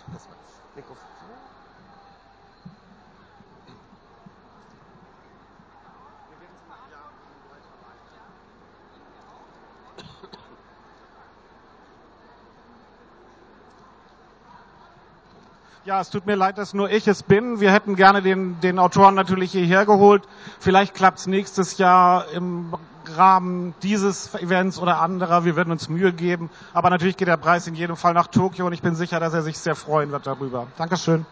Ja, 15.84 16.00
es 16.00 16.10
tut 16.10 16.26
mir 16.26 16.34
leid, 16.34 16.58
dass 16.58 16.74
nur 16.74 16.90
ich 16.90 17.06
es 17.06 17.22
bin. 17.22 17.60
Wir 17.60 17.72
hätten 17.72 17.94
gerne 17.94 18.22
den, 18.22 18.60
den 18.60 18.80
Autoren 18.80 19.14
natürlich 19.14 19.52
hierher 19.52 19.86
geholt. 19.86 20.24
Vielleicht 20.58 20.94
klappt 20.94 21.20
es 21.20 21.26
nächstes 21.28 21.78
Jahr 21.78 22.28
im 22.32 22.74
Rahmen 23.16 23.74
dieses 23.82 24.34
Events 24.34 24.78
oder 24.78 25.00
anderer. 25.00 25.44
Wir 25.44 25.56
werden 25.56 25.70
uns 25.70 25.88
Mühe 25.88 26.12
geben. 26.12 26.50
Aber 26.72 26.90
natürlich 26.90 27.16
geht 27.16 27.28
der 27.28 27.36
Preis 27.36 27.66
in 27.66 27.74
jedem 27.74 27.96
Fall 27.96 28.14
nach 28.14 28.26
Tokio 28.26 28.66
und 28.66 28.72
ich 28.72 28.82
bin 28.82 28.94
sicher, 28.94 29.20
dass 29.20 29.34
er 29.34 29.42
sich 29.42 29.58
sehr 29.58 29.74
freuen 29.74 30.10
wird 30.10 30.26
darüber. 30.26 30.66
Dankeschön. 30.76 31.26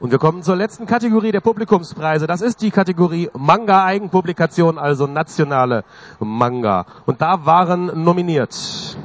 Und 0.00 0.12
wir 0.12 0.18
kommen 0.18 0.44
zur 0.44 0.54
letzten 0.54 0.86
Kategorie 0.86 1.32
der 1.32 1.40
Publikumspreise. 1.40 2.28
Das 2.28 2.40
ist 2.40 2.62
die 2.62 2.70
Kategorie 2.70 3.30
Manga 3.36 3.84
Eigenpublikation, 3.84 4.78
also 4.78 5.08
nationale 5.08 5.84
Manga. 6.20 6.86
Und 7.04 7.20
da 7.20 7.44
waren 7.46 8.04
nominiert 8.04 8.96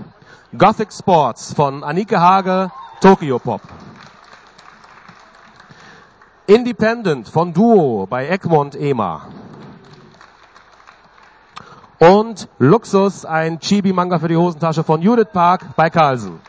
Gothic 0.56 0.94
Sports 0.94 1.52
von 1.54 1.84
Anike 1.84 2.22
Hage, 2.22 2.72
Tokyo 3.02 3.40
Pop. 3.40 3.62
Independent 6.46 7.30
von 7.30 7.54
Duo 7.54 8.06
bei 8.06 8.28
Egmont 8.28 8.76
EMA. 8.76 9.30
Und 12.00 12.50
Luxus, 12.60 13.24
ein 13.24 13.60
Chibi-Manga 13.60 14.20
für 14.20 14.28
die 14.28 14.36
Hosentasche 14.36 14.84
von 14.84 15.02
Judith 15.02 15.30
Park 15.32 15.76
bei 15.78 15.90
Carlsen. 15.90 16.42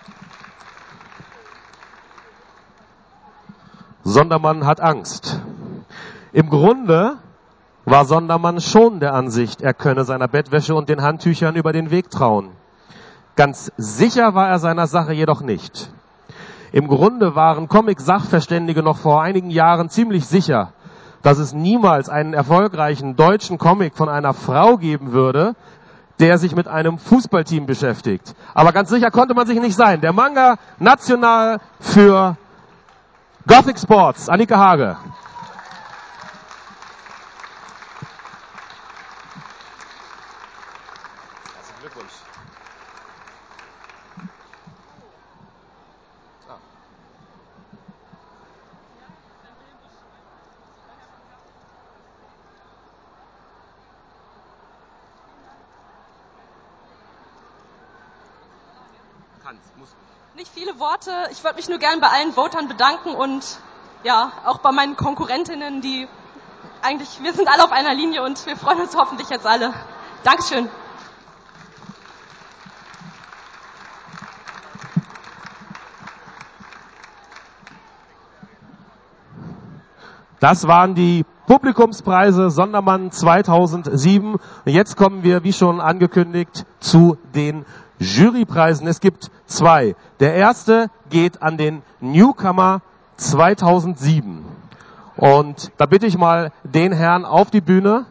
Sondermann 4.03 4.67
hat 4.67 4.81
Angst. 4.81 5.41
Im 6.33 6.51
Grunde 6.51 7.19
war 7.85 8.05
Sondermann 8.05 8.61
schon 8.61 8.99
der 8.99 9.15
Ansicht, 9.15 9.63
er 9.63 9.75
könne 9.75 10.05
seiner 10.05 10.27
Bettwäsche 10.27 10.75
und 10.75 10.89
den 10.89 11.03
Handtüchern 11.03 11.55
über 11.55 11.73
den 11.73 11.93
Weg 11.93 12.11
trauen. 12.11 12.51
Ganz 13.37 13.71
sicher 13.77 14.35
war 14.35 14.49
er 14.49 14.59
seiner 14.59 14.89
Sache 14.89 15.13
jedoch 15.13 15.41
nicht. 15.41 15.93
Im 16.75 16.89
Grunde 16.89 17.37
waren 17.37 17.69
Comic-Sachverständige 17.69 18.83
noch 18.83 18.97
vor 18.99 19.23
einigen 19.23 19.49
Jahren 19.49 19.91
ziemlich 19.91 20.27
sicher, 20.27 20.73
dass 21.23 21.39
es 21.39 21.53
niemals 21.53 22.09
einen 22.09 22.35
erfolgreichen 22.35 23.15
deutschen 23.15 23.59
Comic 23.59 23.95
von 23.95 24.09
einer 24.09 24.35
Frau 24.35 24.77
geben 24.77 25.13
würde, 25.13 25.55
der 26.19 26.37
sich 26.37 26.57
mit 26.57 26.67
einem 26.67 26.99
Fußballteam 26.99 27.67
beschäftigt. 27.67 28.35
Aber 28.55 28.73
ganz 28.73 28.91
sicher 28.91 29.13
konnte 29.13 29.35
man 29.35 29.47
sich 29.47 29.61
nicht 29.61 29.77
sein. 29.77 30.01
Der 30.01 30.13
Manga 30.13 30.57
national 30.81 31.61
für 31.79 32.37
Gothic 33.47 33.79
Sports, 33.79 34.29
Annika 34.29 34.59
Hage. 34.59 34.97
Nicht 60.37 60.57
viele 60.75 60.81
Worte. 60.81 61.11
Ich 61.31 61.43
wollte 61.45 61.57
mich 61.57 61.69
nur 61.69 61.79
gern 61.79 62.01
bei 62.01 62.09
allen 62.09 62.33
Votern 62.33 62.69
bedanken 62.69 63.15
und 63.15 63.59
ja, 64.03 64.33
auch 64.45 64.59
bei 64.59 64.73
meinen 64.73 64.97
Konkurrentinnen, 64.97 65.81
die 65.81 66.09
eigentlich, 66.83 67.23
wir 67.23 67.33
sind 67.33 67.49
alle 67.49 67.65
auf 67.65 67.73
einer 67.73 67.95
Linie 67.95 68.23
und 68.23 68.45
wir 68.47 68.57
freuen 68.57 68.81
uns 68.81 68.95
hoffentlich 68.97 69.29
jetzt 69.31 69.47
alle. 69.47 69.73
Dankeschön. 70.23 70.69
Das 80.41 80.67
waren 80.69 80.95
die 80.95 81.25
Publikumspreise 81.47 82.51
Sondermann 82.51 83.11
2007. 83.11 84.35
Und 84.35 84.41
jetzt 84.67 84.97
kommen 84.97 85.23
wir, 85.23 85.43
wie 85.43 85.53
schon 85.53 85.81
angekündigt, 85.81 86.67
zu 86.81 87.17
den 87.35 87.65
Jurypreisen. 87.99 88.87
Es 88.87 89.01
gibt 89.01 89.31
zwei. 89.47 89.97
Der 90.21 90.35
erste 90.35 90.91
geht 91.11 91.43
an 91.43 91.57
den 91.57 91.83
Newcomer 92.01 92.83
2007. 93.17 94.45
Und 95.17 95.71
da 95.77 95.87
bitte 95.87 96.07
ich 96.07 96.19
mal 96.19 96.53
den 96.65 96.93
Herrn 96.93 97.25
auf 97.25 97.51
die 97.51 97.61
Bühne, 97.61 98.07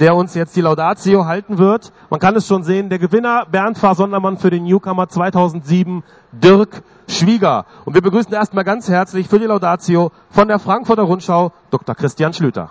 der 0.00 0.14
uns 0.14 0.34
jetzt 0.34 0.56
die 0.56 0.60
Laudatio 0.60 1.26
halten 1.26 1.58
wird. 1.58 1.92
Man 2.10 2.20
kann 2.20 2.36
es 2.36 2.46
schon 2.46 2.64
sehen, 2.64 2.88
der 2.88 2.98
Gewinner 2.98 3.46
Bernd 3.46 3.78
Fahr 3.78 3.94
Sondermann 3.94 4.38
für 4.38 4.50
den 4.50 4.64
Newcomer 4.64 5.08
2007, 5.08 6.02
Dirk 6.32 6.82
Schwieger. 7.08 7.66
Und 7.84 7.94
wir 7.94 8.02
begrüßen 8.02 8.32
erstmal 8.32 8.64
ganz 8.64 8.88
herzlich 8.88 9.28
für 9.28 9.38
die 9.38 9.46
Laudatio 9.46 10.12
von 10.30 10.48
der 10.48 10.58
Frankfurter 10.58 11.02
Rundschau 11.02 11.52
Dr. 11.70 11.94
Christian 11.94 12.32
Schlüter. 12.32 12.70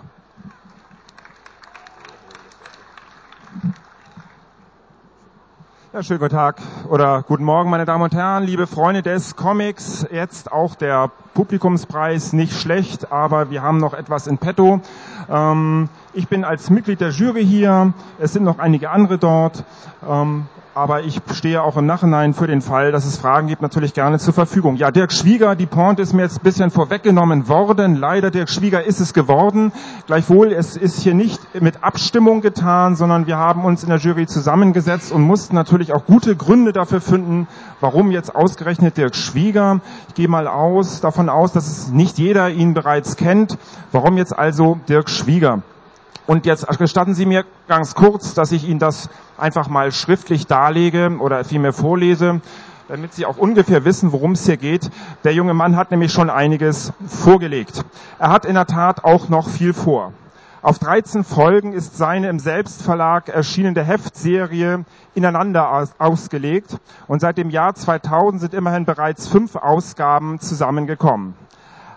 Ja, 5.96 6.02
schönen 6.02 6.20
guten 6.20 6.34
Tag 6.34 6.60
oder 6.90 7.24
guten 7.26 7.44
Morgen, 7.44 7.70
meine 7.70 7.86
Damen 7.86 8.02
und 8.02 8.14
Herren, 8.14 8.44
liebe 8.44 8.66
Freunde 8.66 9.00
des 9.00 9.34
Comics. 9.34 10.06
Jetzt 10.12 10.52
auch 10.52 10.74
der 10.74 11.10
Publikumspreis 11.32 12.34
nicht 12.34 12.52
schlecht, 12.52 13.10
aber 13.10 13.48
wir 13.48 13.62
haben 13.62 13.78
noch 13.78 13.94
etwas 13.94 14.26
in 14.26 14.36
petto. 14.36 14.82
Ähm, 15.30 15.88
ich 16.12 16.28
bin 16.28 16.44
als 16.44 16.68
Mitglied 16.68 17.00
der 17.00 17.12
Jury 17.12 17.46
hier. 17.46 17.94
Es 18.18 18.34
sind 18.34 18.44
noch 18.44 18.58
einige 18.58 18.90
andere 18.90 19.16
dort. 19.16 19.64
Ähm, 20.06 20.48
aber 20.76 21.04
ich 21.04 21.22
stehe 21.32 21.62
auch 21.62 21.78
im 21.78 21.86
Nachhinein 21.86 22.34
für 22.34 22.46
den 22.46 22.60
Fall, 22.60 22.92
dass 22.92 23.06
es 23.06 23.16
Fragen 23.16 23.46
gibt, 23.46 23.62
natürlich 23.62 23.94
gerne 23.94 24.18
zur 24.18 24.34
Verfügung. 24.34 24.76
Ja, 24.76 24.90
Dirk 24.90 25.10
Schwieger, 25.10 25.56
die 25.56 25.64
Pointe 25.64 26.02
ist 26.02 26.12
mir 26.12 26.20
jetzt 26.20 26.40
ein 26.40 26.42
bisschen 26.42 26.70
vorweggenommen 26.70 27.48
worden. 27.48 27.96
Leider, 27.96 28.30
Dirk 28.30 28.50
Schwieger 28.50 28.84
ist 28.84 29.00
es 29.00 29.14
geworden. 29.14 29.72
Gleichwohl, 30.06 30.52
es 30.52 30.76
ist 30.76 31.00
hier 31.00 31.14
nicht 31.14 31.40
mit 31.62 31.82
Abstimmung 31.82 32.42
getan, 32.42 32.94
sondern 32.94 33.26
wir 33.26 33.38
haben 33.38 33.64
uns 33.64 33.84
in 33.84 33.88
der 33.88 33.98
Jury 33.98 34.26
zusammengesetzt 34.26 35.12
und 35.12 35.22
mussten 35.22 35.54
natürlich 35.54 35.94
auch 35.94 36.04
gute 36.04 36.36
Gründe 36.36 36.74
dafür 36.74 37.00
finden, 37.00 37.48
warum 37.80 38.10
jetzt 38.10 38.36
ausgerechnet 38.36 38.98
Dirk 38.98 39.16
Schwieger. 39.16 39.80
Ich 40.08 40.14
gehe 40.14 40.28
mal 40.28 40.46
aus, 40.46 41.00
davon 41.00 41.30
aus, 41.30 41.52
dass 41.52 41.66
es 41.68 41.88
nicht 41.88 42.18
jeder 42.18 42.50
ihn 42.50 42.74
bereits 42.74 43.16
kennt. 43.16 43.56
Warum 43.92 44.18
jetzt 44.18 44.38
also 44.38 44.78
Dirk 44.86 45.08
Schwieger? 45.08 45.62
Und 46.26 46.44
jetzt 46.44 46.66
gestatten 46.78 47.14
Sie 47.14 47.24
mir 47.24 47.44
ganz 47.68 47.94
kurz, 47.94 48.34
dass 48.34 48.50
ich 48.50 48.68
Ihnen 48.68 48.80
das 48.80 49.08
einfach 49.38 49.68
mal 49.68 49.92
schriftlich 49.92 50.46
darlege 50.46 51.16
oder 51.20 51.44
vielmehr 51.44 51.72
vorlese, 51.72 52.40
damit 52.88 53.14
Sie 53.14 53.26
auch 53.26 53.36
ungefähr 53.36 53.84
wissen, 53.84 54.10
worum 54.10 54.32
es 54.32 54.44
hier 54.44 54.56
geht. 54.56 54.90
Der 55.22 55.32
junge 55.34 55.54
Mann 55.54 55.76
hat 55.76 55.92
nämlich 55.92 56.12
schon 56.12 56.28
einiges 56.28 56.92
vorgelegt. 57.06 57.84
Er 58.18 58.30
hat 58.30 58.44
in 58.44 58.54
der 58.54 58.66
Tat 58.66 59.04
auch 59.04 59.28
noch 59.28 59.48
viel 59.48 59.72
vor. 59.72 60.12
Auf 60.62 60.80
13 60.80 61.22
Folgen 61.22 61.72
ist 61.72 61.96
seine 61.96 62.28
im 62.28 62.40
Selbstverlag 62.40 63.28
erschienene 63.28 63.84
Heftserie 63.84 64.84
ineinander 65.14 65.86
ausgelegt 65.98 66.78
und 67.06 67.20
seit 67.20 67.38
dem 67.38 67.50
Jahr 67.50 67.76
2000 67.76 68.40
sind 68.40 68.54
immerhin 68.54 68.84
bereits 68.84 69.28
fünf 69.28 69.54
Ausgaben 69.54 70.40
zusammengekommen. 70.40 71.34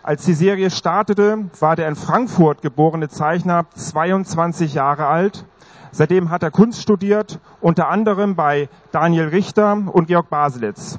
Als 0.09 0.25
die 0.25 0.33
Serie 0.33 0.71
startete, 0.71 1.51
war 1.59 1.75
der 1.75 1.87
in 1.87 1.95
Frankfurt 1.95 2.63
geborene 2.63 3.09
Zeichner 3.09 3.67
22 3.75 4.73
Jahre 4.73 5.05
alt. 5.05 5.45
Seitdem 5.91 6.31
hat 6.31 6.41
er 6.41 6.49
Kunst 6.49 6.81
studiert, 6.81 7.39
unter 7.61 7.89
anderem 7.89 8.35
bei 8.35 8.69
Daniel 8.91 9.27
Richter 9.27 9.83
und 9.93 10.07
Georg 10.07 10.27
Baselitz. 10.31 10.97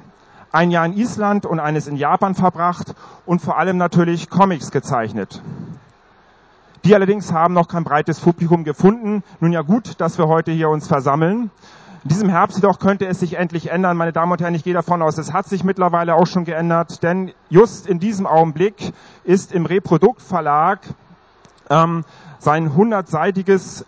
Ein 0.53 0.71
Jahr 0.71 0.85
in 0.85 0.93
Island 0.93 1.45
und 1.45 1.59
eines 1.59 1.87
in 1.87 1.97
Japan 1.97 2.35
verbracht 2.35 2.95
und 3.25 3.41
vor 3.41 3.57
allem 3.57 3.75
natürlich 3.75 4.29
Comics 4.29 4.71
gezeichnet. 4.71 5.41
Die 6.85 6.95
allerdings 6.95 7.33
haben 7.33 7.53
noch 7.53 7.67
kein 7.67 7.83
breites 7.83 8.21
Publikum 8.21 8.63
gefunden. 8.63 9.23
Nun 9.41 9.51
ja 9.51 9.61
gut, 9.61 9.99
dass 9.99 10.17
wir 10.19 10.29
heute 10.29 10.51
hier 10.51 10.69
uns 10.69 10.87
versammeln. 10.87 11.51
In 12.03 12.09
diesem 12.09 12.29
Herbst 12.29 12.57
jedoch 12.57 12.79
könnte 12.79 13.05
es 13.05 13.19
sich 13.19 13.37
endlich 13.37 13.69
ändern. 13.69 13.95
Meine 13.95 14.11
Damen 14.11 14.31
und 14.31 14.41
Herren, 14.41 14.55
ich 14.55 14.63
gehe 14.63 14.73
davon 14.73 15.03
aus, 15.03 15.19
es 15.19 15.33
hat 15.33 15.47
sich 15.47 15.63
mittlerweile 15.63 16.15
auch 16.15 16.25
schon 16.25 16.45
geändert, 16.45 17.03
denn 17.03 17.31
just 17.49 17.85
in 17.85 17.99
diesem 17.99 18.25
Augenblick 18.25 18.91
ist 19.23 19.51
im 19.51 19.67
Reproduktverlag 19.67 20.79
ähm, 21.69 22.03
sein 22.39 22.73
hundertseitiges 22.73 23.85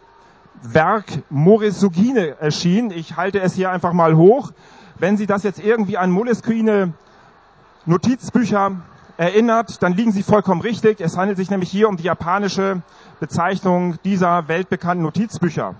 Werk 0.62 1.05
Morisugine 1.32 2.39
erschienen. 2.39 2.91
Ich 2.91 3.17
halte 3.17 3.41
es 3.41 3.55
hier 3.55 3.72
einfach 3.72 3.93
mal 3.93 4.15
hoch. 4.15 4.51
Wenn 5.00 5.17
Sie 5.17 5.25
das 5.25 5.41
jetzt 5.41 5.60
irgendwie 5.60 5.98
an 5.98 6.12
Moleskine 6.12 6.93
Notizbücher 7.88 8.74
erinnert, 9.17 9.82
dann 9.82 9.93
liegen 9.93 10.12
Sie 10.12 10.22
vollkommen 10.22 10.62
richtig. 10.62 11.01
Es 11.01 11.17
handelt 11.17 11.38
sich 11.38 11.50
nämlich 11.50 11.72
hier 11.72 11.89
um 11.89 11.98
die 11.98 12.03
japanische 12.03 12.84
Bezeichnung 13.20 13.96
dieser 14.03 14.48
weltbekannten 14.48 15.03
Notizbücher. 15.03 15.74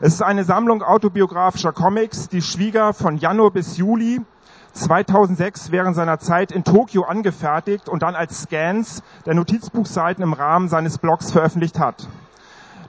Es 0.00 0.14
ist 0.14 0.22
eine 0.22 0.44
Sammlung 0.44 0.84
autobiografischer 0.84 1.72
Comics, 1.72 2.28
die 2.28 2.40
Schwieger 2.40 2.92
von 2.92 3.16
Januar 3.16 3.50
bis 3.50 3.78
Juli 3.78 4.20
2006 4.74 5.72
während 5.72 5.96
seiner 5.96 6.20
Zeit 6.20 6.52
in 6.52 6.62
Tokio 6.62 7.02
angefertigt 7.02 7.88
und 7.88 8.04
dann 8.04 8.14
als 8.14 8.42
Scans 8.42 9.02
der 9.26 9.34
Notizbuchseiten 9.34 10.22
im 10.22 10.34
Rahmen 10.34 10.68
seines 10.68 10.98
Blogs 10.98 11.32
veröffentlicht 11.32 11.80
hat. 11.80 12.06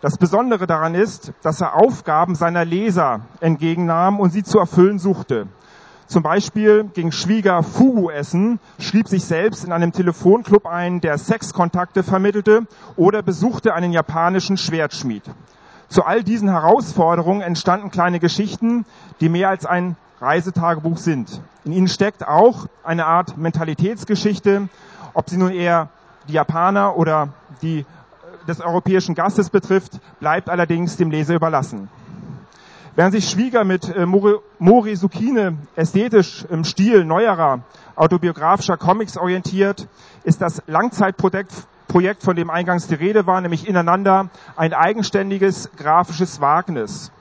Das 0.02 0.20
Besondere 0.20 0.68
daran 0.68 0.94
ist, 0.94 1.34
dass 1.42 1.62
er 1.62 1.78
Aufgaben 1.78 2.36
seiner 2.36 2.64
Leser 2.64 3.22
entgegennahm 3.40 4.20
und 4.20 4.30
sie 4.30 4.44
zu 4.44 4.60
erfüllen 4.60 5.00
suchte. 5.00 5.48
Zum 6.06 6.22
Beispiel 6.22 6.84
ging 6.94 7.12
Schwieger 7.12 7.64
Fugu 7.64 8.12
essen, 8.12 8.60
schrieb 8.78 9.08
sich 9.08 9.26
selbst 9.26 9.66
in 9.66 9.72
einem 9.72 9.94
Telefonclub 9.94 10.68
ein, 10.68 11.02
der 11.02 11.18
Sexkontakte 11.18 12.04
vermittelte 12.04 12.68
oder 12.98 13.24
besuchte 13.24 13.74
einen 13.74 13.94
japanischen 13.94 14.58
Schwertschmied. 14.58 15.24
Zu 15.90 16.04
all 16.04 16.24
diesen 16.24 16.50
Herausforderungen 16.50 17.42
entstanden 17.42 17.90
kleine 17.90 18.20
Geschichten, 18.20 18.86
die 19.22 19.30
mehr 19.30 19.50
als 19.50 19.66
ein 19.66 19.96
Reisetagebuch 20.22 20.98
sind. 20.98 21.42
In 21.66 21.72
ihnen 21.72 21.88
steckt 21.88 22.28
auch 22.28 22.68
eine 22.84 23.08
Art 23.08 23.38
Mentalitätsgeschichte, 23.38 24.70
ob 25.16 25.30
sie 25.30 25.38
nun 25.38 25.52
eher 25.52 25.90
die 26.28 26.34
Japaner 26.34 26.96
oder 26.96 27.30
die 27.64 27.86
des 28.48 28.62
europäischen 28.62 29.16
Gastes 29.16 29.50
betrifft, 29.50 30.00
bleibt 30.20 30.50
allerdings 30.50 30.98
dem 30.98 31.12
Leser 31.12 31.36
überlassen. 31.36 31.90
Während 32.96 33.14
sich 33.14 33.30
Schwieger 33.30 33.64
mit 33.64 33.88
äh, 33.88 34.06
Mori 34.06 34.96
Sukine 34.96 35.58
ästhetisch 35.76 36.46
im 36.50 36.64
Stil 36.66 37.06
neuerer 37.06 37.62
autobiografischer 37.96 38.78
Comics 38.78 39.18
orientiert, 39.18 39.88
ist 40.24 40.42
das 40.42 40.62
Langzeitprojekt 40.68 41.54
Projekt, 41.90 42.24
von 42.24 42.38
dem 42.38 42.50
eingangs 42.50 42.88
die 42.88 42.96
Rede 42.96 43.28
war, 43.28 43.42
nämlich 43.42 43.68
ineinander 43.68 44.30
ein 44.56 44.74
eigenständiges 44.74 45.72
grafisches 45.76 46.40
Wagnis. 46.40 47.12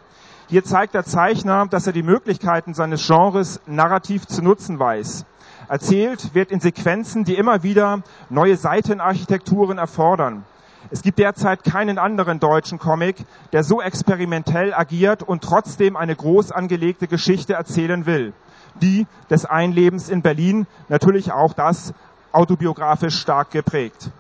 Hier 0.46 0.62
zeigt 0.62 0.94
der 0.94 1.04
Zeichner, 1.04 1.66
dass 1.66 1.86
er 1.86 1.92
die 1.92 2.04
Möglichkeiten 2.04 2.74
seines 2.74 3.06
Genres 3.06 3.60
narrativ 3.66 4.26
zu 4.26 4.42
nutzen 4.42 4.78
weiß. 4.78 5.24
Erzählt 5.68 6.34
wird 6.34 6.52
in 6.52 6.60
Sequenzen, 6.60 7.24
die 7.24 7.34
immer 7.34 7.62
wieder 7.62 8.02
neue 8.30 8.56
Seitenarchitekturen 8.56 9.78
erfordern. 9.78 10.44
Es 10.90 11.02
gibt 11.02 11.18
derzeit 11.18 11.64
keinen 11.64 11.98
anderen 11.98 12.38
deutschen 12.38 12.78
Comic, 12.78 13.16
der 13.52 13.64
so 13.64 13.82
experimentell 13.82 14.72
agiert 14.72 15.22
und 15.22 15.42
trotzdem 15.42 15.96
eine 15.96 16.14
groß 16.14 16.52
angelegte 16.52 17.08
Geschichte 17.08 17.54
erzählen 17.54 18.06
will. 18.06 18.32
Die 18.80 19.06
des 19.28 19.44
Einlebens 19.44 20.08
in 20.08 20.22
Berlin, 20.22 20.66
natürlich 20.88 21.32
auch 21.32 21.52
das 21.52 21.92
autobiografisch 22.32 23.18
stark 23.18 23.50
geprägt. 23.50 24.10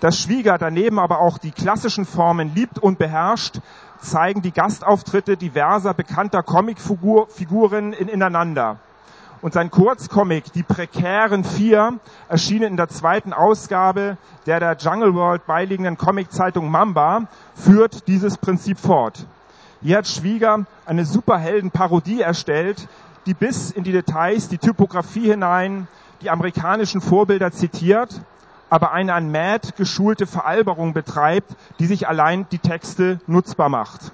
Dass 0.00 0.20
Schwieger 0.20 0.58
daneben 0.58 1.00
aber 1.00 1.18
auch 1.18 1.38
die 1.38 1.50
klassischen 1.50 2.04
Formen 2.04 2.54
liebt 2.54 2.78
und 2.78 2.98
beherrscht, 2.98 3.60
zeigen 4.00 4.42
die 4.42 4.52
Gastauftritte 4.52 5.36
diverser 5.36 5.92
bekannter 5.92 6.44
Comicfiguren 6.44 7.92
in 7.92 8.08
Ineinander. 8.08 8.78
Und 9.42 9.54
sein 9.54 9.70
Kurzcomic, 9.70 10.52
Die 10.52 10.62
prekären 10.62 11.42
Vier, 11.42 11.98
erschienen 12.28 12.70
in 12.72 12.76
der 12.76 12.88
zweiten 12.88 13.32
Ausgabe 13.32 14.16
der 14.46 14.60
der 14.60 14.76
Jungle 14.76 15.14
World 15.14 15.46
beiliegenden 15.46 15.98
Comiczeitung 15.98 16.70
Mamba, 16.70 17.26
führt 17.56 18.06
dieses 18.06 18.38
Prinzip 18.38 18.78
fort. 18.78 19.26
Hier 19.82 19.98
hat 19.98 20.08
Schwieger 20.08 20.64
eine 20.86 21.04
Superheldenparodie 21.04 22.20
erstellt, 22.20 22.88
die 23.26 23.34
bis 23.34 23.72
in 23.72 23.82
die 23.84 23.92
Details, 23.92 24.48
die 24.48 24.58
Typografie 24.58 25.28
hinein, 25.28 25.88
die 26.22 26.30
amerikanischen 26.30 27.00
Vorbilder 27.00 27.50
zitiert 27.52 28.20
aber 28.70 28.92
eine 28.92 29.14
an 29.14 29.30
Mad 29.30 29.70
geschulte 29.76 30.26
Veralberung 30.26 30.92
betreibt, 30.92 31.56
die 31.78 31.86
sich 31.86 32.08
allein 32.08 32.46
die 32.50 32.58
Texte 32.58 33.20
nutzbar 33.26 33.68
macht. 33.68 34.12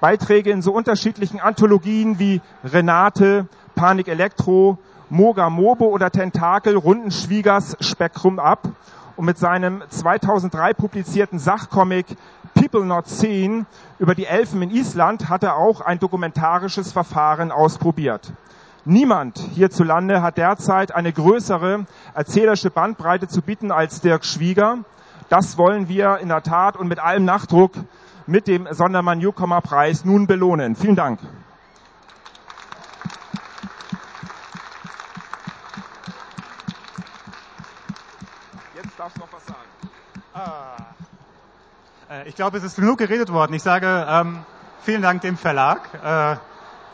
Beiträge 0.00 0.50
in 0.50 0.62
so 0.62 0.72
unterschiedlichen 0.72 1.40
Anthologien 1.40 2.18
wie 2.18 2.40
Renate, 2.64 3.46
Panik 3.74 4.08
Elektro, 4.08 4.78
Moga 5.08 5.50
Mobo 5.50 5.86
oder 5.86 6.10
Tentakel 6.10 6.76
runden 6.76 7.10
Schwiegers 7.10 7.76
Spektrum 7.80 8.38
ab 8.38 8.68
und 9.16 9.24
mit 9.24 9.38
seinem 9.38 9.82
2003 9.88 10.74
publizierten 10.74 11.38
Sachcomic 11.38 12.06
People 12.54 12.84
Not 12.84 13.06
Seen 13.06 13.66
über 13.98 14.14
die 14.14 14.26
Elfen 14.26 14.62
in 14.62 14.70
Island 14.70 15.28
hat 15.28 15.42
er 15.42 15.56
auch 15.56 15.80
ein 15.80 15.98
dokumentarisches 15.98 16.92
Verfahren 16.92 17.52
ausprobiert. 17.52 18.32
Niemand 18.88 19.36
hierzulande 19.56 20.22
hat 20.22 20.36
derzeit 20.36 20.94
eine 20.94 21.12
größere 21.12 21.86
erzählerische 22.14 22.70
Bandbreite 22.70 23.26
zu 23.26 23.42
bieten 23.42 23.72
als 23.72 24.00
Dirk 24.00 24.24
Schwieger. 24.24 24.78
Das 25.28 25.58
wollen 25.58 25.88
wir 25.88 26.18
in 26.18 26.28
der 26.28 26.44
Tat 26.44 26.76
und 26.76 26.86
mit 26.86 27.00
allem 27.00 27.24
Nachdruck 27.24 27.72
mit 28.28 28.46
dem 28.46 28.68
Sondermann 28.70 29.18
Newcomer 29.18 29.60
Preis 29.60 30.04
nun 30.04 30.28
belohnen. 30.28 30.76
Vielen 30.76 30.94
Dank. 30.94 31.18
Jetzt 38.76 38.96
darfst 38.96 39.16
du 39.16 39.20
noch 39.20 39.32
was 39.32 39.46
sagen. 39.46 39.58
Ah. 40.32 40.76
Äh, 42.08 42.28
ich 42.28 42.36
glaube, 42.36 42.56
es 42.58 42.62
ist 42.62 42.76
genug 42.76 42.98
geredet 42.98 43.32
worden. 43.32 43.52
Ich 43.54 43.64
sage 43.64 44.06
ähm, 44.08 44.46
vielen 44.82 45.02
Dank 45.02 45.22
dem 45.22 45.36
Verlag. 45.36 45.80
Äh, 46.04 46.36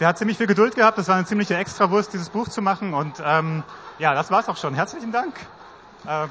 der 0.03 0.09
hat 0.09 0.19
ziemlich 0.19 0.37
viel 0.37 0.49
Geduld 0.49 0.75
gehabt. 0.75 0.99
Das 0.99 1.07
war 1.07 1.15
eine 1.15 1.27
ziemliche 1.27 1.57
Extrawurst, 1.57 2.13
dieses 2.13 2.29
Buch 2.29 2.49
zu 2.49 2.61
machen. 2.61 2.93
Und 2.93 3.23
ähm, 3.25 3.63
ja, 4.01 4.15
das 4.15 4.33
war's 4.33 4.49
auch 4.49 4.57
schon. 4.57 4.75
Herzlichen 4.75 5.13
Dank. 5.13 5.33
Äh, 6.05 6.27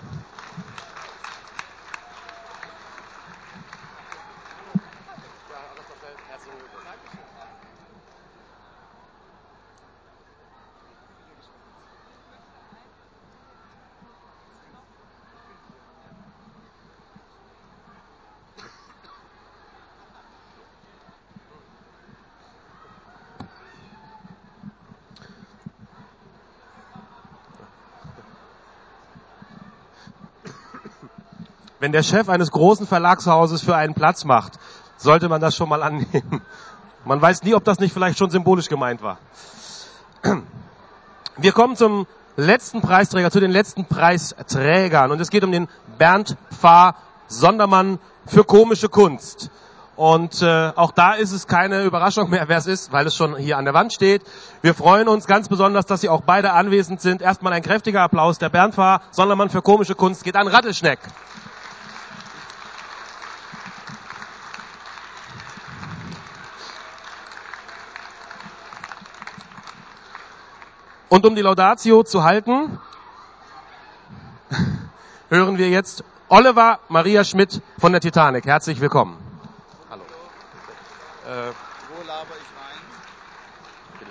wenn 31.82 31.92
der 31.92 32.04
Chef 32.04 32.30
eines 32.30 32.52
großen 32.52 32.86
Verlagshauses 32.86 33.64
für 33.64 33.76
einen 33.76 33.96
Platz 33.96 34.24
macht, 34.24 34.54
sollte 34.98 35.28
man 35.30 35.42
das 35.42 35.56
schon 35.56 35.68
mal 35.68 35.82
annehmen. 35.82 36.42
Man 37.06 37.20
weiß 37.20 37.42
nie, 37.42 37.56
ob 37.56 37.64
das 37.64 37.80
nicht 37.80 37.92
vielleicht 37.92 38.20
schon 38.20 38.30
symbolisch 38.30 38.70
gemeint 38.70 39.02
war. 39.02 39.18
Wir 41.38 41.52
kommen 41.52 41.76
zum 41.76 42.06
letzten 42.38 42.82
Preisträger, 42.82 43.32
zu 43.32 43.40
den 43.40 43.50
letzten 43.50 43.86
Preisträgern. 43.86 45.12
Und 45.12 45.20
es 45.20 45.32
geht 45.32 45.44
um 45.44 45.52
den 45.52 45.68
Bernd 45.98 46.38
Pfarr 46.52 46.96
Sondermann 47.28 47.98
für 48.28 48.44
komische 48.44 48.88
Kunst. 48.88 49.50
Und 49.96 50.44
äh, 50.44 50.72
auch 50.76 50.92
da 50.92 51.14
ist 51.14 51.32
es 51.32 51.48
keine 51.48 51.84
Überraschung 51.84 52.30
mehr, 52.30 52.48
wer 52.48 52.58
es 52.58 52.68
ist, 52.68 52.92
weil 52.92 53.08
es 53.08 53.16
schon 53.16 53.36
hier 53.38 53.58
an 53.58 53.66
der 53.66 53.74
Wand 53.74 53.92
steht. 53.92 54.22
Wir 54.62 54.76
freuen 54.76 55.08
uns 55.08 55.26
ganz 55.26 55.50
besonders, 55.50 55.88
dass 55.88 56.02
Sie 56.02 56.10
auch 56.10 56.22
beide 56.22 56.54
anwesend 56.54 57.02
sind. 57.02 57.24
Erstmal 57.24 57.54
ein 57.54 57.64
kräftiger 57.64 58.02
Applaus. 58.02 58.38
Der 58.38 58.50
Bernd 58.50 58.76
Pfarr 58.76 59.02
Sondermann 59.10 59.50
für 59.50 59.64
komische 59.64 59.96
Kunst 59.96 60.24
geht 60.24 60.36
an 60.36 60.48
Rattelschneck. 60.48 61.00
Und 71.12 71.26
um 71.26 71.36
die 71.36 71.42
Laudatio 71.42 72.04
zu 72.04 72.24
halten, 72.24 72.80
hören 75.30 75.58
wir 75.58 75.70
jetzt 75.70 76.06
Oliver 76.30 76.80
Maria 76.88 77.26
Schmidt 77.26 77.62
von 77.78 77.92
der 77.92 78.00
Titanic. 78.00 78.46
Herzlich 78.46 78.80
willkommen. 78.80 79.18
Hallo. 79.90 80.04
Äh, 80.04 81.52
Wo 81.94 82.08
laber 82.08 82.32
ich 82.40 82.48
rein? 82.56 84.08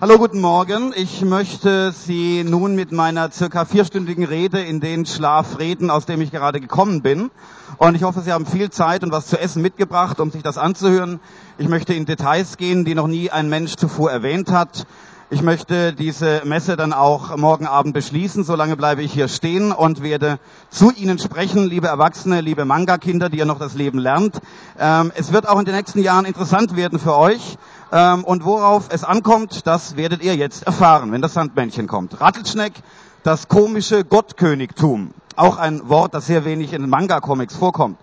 Hallo, 0.00 0.18
guten 0.18 0.40
Morgen. 0.40 0.92
Ich 0.96 1.22
möchte 1.22 1.92
Sie 1.92 2.42
nun 2.42 2.74
mit 2.74 2.90
meiner 2.90 3.30
circa 3.30 3.64
vierstündigen 3.64 4.24
Rede 4.24 4.60
in 4.60 4.80
den 4.80 5.06
Schlaf 5.06 5.60
reden, 5.60 5.88
aus 5.88 6.04
dem 6.04 6.20
ich 6.20 6.32
gerade 6.32 6.58
gekommen 6.58 7.02
bin. 7.02 7.30
Und 7.76 7.94
ich 7.94 8.02
hoffe, 8.02 8.22
Sie 8.22 8.32
haben 8.32 8.44
viel 8.44 8.70
Zeit 8.70 9.04
und 9.04 9.12
was 9.12 9.28
zu 9.28 9.38
essen 9.38 9.62
mitgebracht, 9.62 10.18
um 10.18 10.32
sich 10.32 10.42
das 10.42 10.58
anzuhören. 10.58 11.20
Ich 11.58 11.68
möchte 11.68 11.94
in 11.94 12.06
Details 12.06 12.56
gehen, 12.56 12.84
die 12.84 12.96
noch 12.96 13.06
nie 13.06 13.30
ein 13.30 13.48
Mensch 13.48 13.76
zuvor 13.76 14.10
erwähnt 14.10 14.50
hat. 14.50 14.84
Ich 15.32 15.40
möchte 15.40 15.94
diese 15.94 16.42
Messe 16.44 16.76
dann 16.76 16.92
auch 16.92 17.34
morgen 17.38 17.66
Abend 17.66 17.94
beschließen. 17.94 18.44
Solange 18.44 18.76
bleibe 18.76 19.00
ich 19.00 19.14
hier 19.14 19.28
stehen 19.28 19.72
und 19.72 20.02
werde 20.02 20.38
zu 20.68 20.90
Ihnen 20.90 21.18
sprechen, 21.18 21.64
liebe 21.64 21.86
Erwachsene, 21.86 22.42
liebe 22.42 22.66
Manga-Kinder, 22.66 23.30
die 23.30 23.38
ihr 23.38 23.46
noch 23.46 23.58
das 23.58 23.72
Leben 23.72 23.98
lernt. 23.98 24.42
Ähm, 24.78 25.10
es 25.14 25.32
wird 25.32 25.48
auch 25.48 25.58
in 25.58 25.64
den 25.64 25.74
nächsten 25.74 26.00
Jahren 26.00 26.26
interessant 26.26 26.76
werden 26.76 26.98
für 26.98 27.16
euch. 27.16 27.56
Ähm, 27.92 28.24
und 28.24 28.44
worauf 28.44 28.88
es 28.90 29.04
ankommt, 29.04 29.66
das 29.66 29.96
werdet 29.96 30.22
ihr 30.22 30.36
jetzt 30.36 30.64
erfahren, 30.66 31.12
wenn 31.12 31.22
das 31.22 31.32
Sandmännchen 31.32 31.86
kommt. 31.86 32.20
Rattelschneck, 32.20 32.74
das 33.22 33.48
komische 33.48 34.04
Gottkönigtum. 34.04 35.14
Auch 35.36 35.56
ein 35.56 35.88
Wort, 35.88 36.12
das 36.12 36.26
sehr 36.26 36.44
wenig 36.44 36.74
in 36.74 36.90
Manga-Comics 36.90 37.56
vorkommt. 37.56 37.96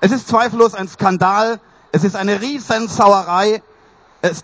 Es 0.00 0.10
ist 0.10 0.26
zweifellos 0.26 0.74
ein 0.74 0.88
Skandal. 0.88 1.60
Es 1.92 2.02
ist 2.02 2.16
eine 2.16 2.40
Riesensauerei, 2.40 3.62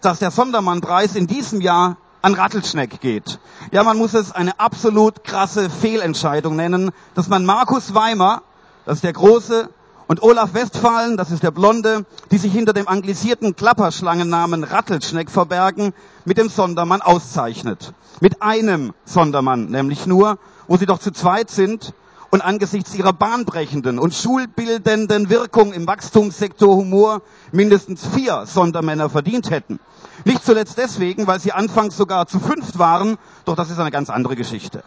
dass 0.01 0.21
der 0.21 0.31
Sondermannpreis 0.31 1.17
in 1.17 1.27
diesem 1.27 1.61
Jahr 1.61 1.97
an 2.23 2.35
Rattelschneck 2.35 3.01
geht. 3.01 3.39
Ja, 3.73 3.83
man 3.83 3.97
muss 3.97 4.15
es 4.15 4.33
eine 4.33 4.59
absolut 4.61 5.25
krasse 5.25 5.71
Fehlentscheidung 5.71 6.57
nennen, 6.57 6.91
dass 7.15 7.29
man 7.29 7.45
Markus 7.45 7.95
Weimer, 7.95 8.43
das 8.85 8.97
ist 8.97 9.05
der 9.05 9.13
große 9.13 9.69
und 10.07 10.23
Olaf 10.23 10.55
Westphalen, 10.55 11.17
das 11.17 11.31
ist 11.31 11.43
der 11.43 11.53
Blonde, 11.53 12.05
die 12.31 12.39
sich 12.39 12.53
hinter 12.53 12.73
dem 12.73 12.89
anglisierten 12.89 13.55
Klapperschlangennamen 13.55 14.65
Rattelschneck 14.65 15.31
verbergen, 15.31 15.95
mit 16.25 16.37
dem 16.37 16.49
Sondermann 16.49 17.01
auszeichnet. 17.01 17.95
Mit 18.21 18.43
einem 18.43 18.93
Sondermann 19.05 19.67
nämlich 19.67 20.07
nur, 20.07 20.39
wo 20.67 20.77
sie 20.77 20.87
doch 20.87 20.99
zu 20.99 21.13
zweit 21.13 21.51
sind 21.51 21.95
und 22.31 22.43
angesichts 22.43 22.95
ihrer 22.95 23.13
bahnbrechenden 23.13 23.99
und 23.99 24.15
schulbildenden 24.15 25.31
Wirkung 25.31 25.73
im 25.73 25.87
Wachstumssektor 25.87 26.75
Humor 26.75 27.23
mindestens 27.53 28.07
vier 28.07 28.45
Sondermänner 28.47 29.11
verdient 29.11 29.51
hätten. 29.51 29.81
Nicht 30.25 30.45
zuletzt 30.45 30.79
deswegen, 30.79 31.27
weil 31.27 31.41
sie 31.41 31.53
anfangs 31.53 31.97
sogar 31.97 32.27
zu 32.27 32.39
fünft 32.41 32.79
waren, 32.79 33.17
doch 33.45 33.57
das 33.57 33.71
ist 33.71 33.79
eine 33.79 33.91
ganz 33.91 34.11
andere 34.11 34.37
Geschichte. 34.37 34.83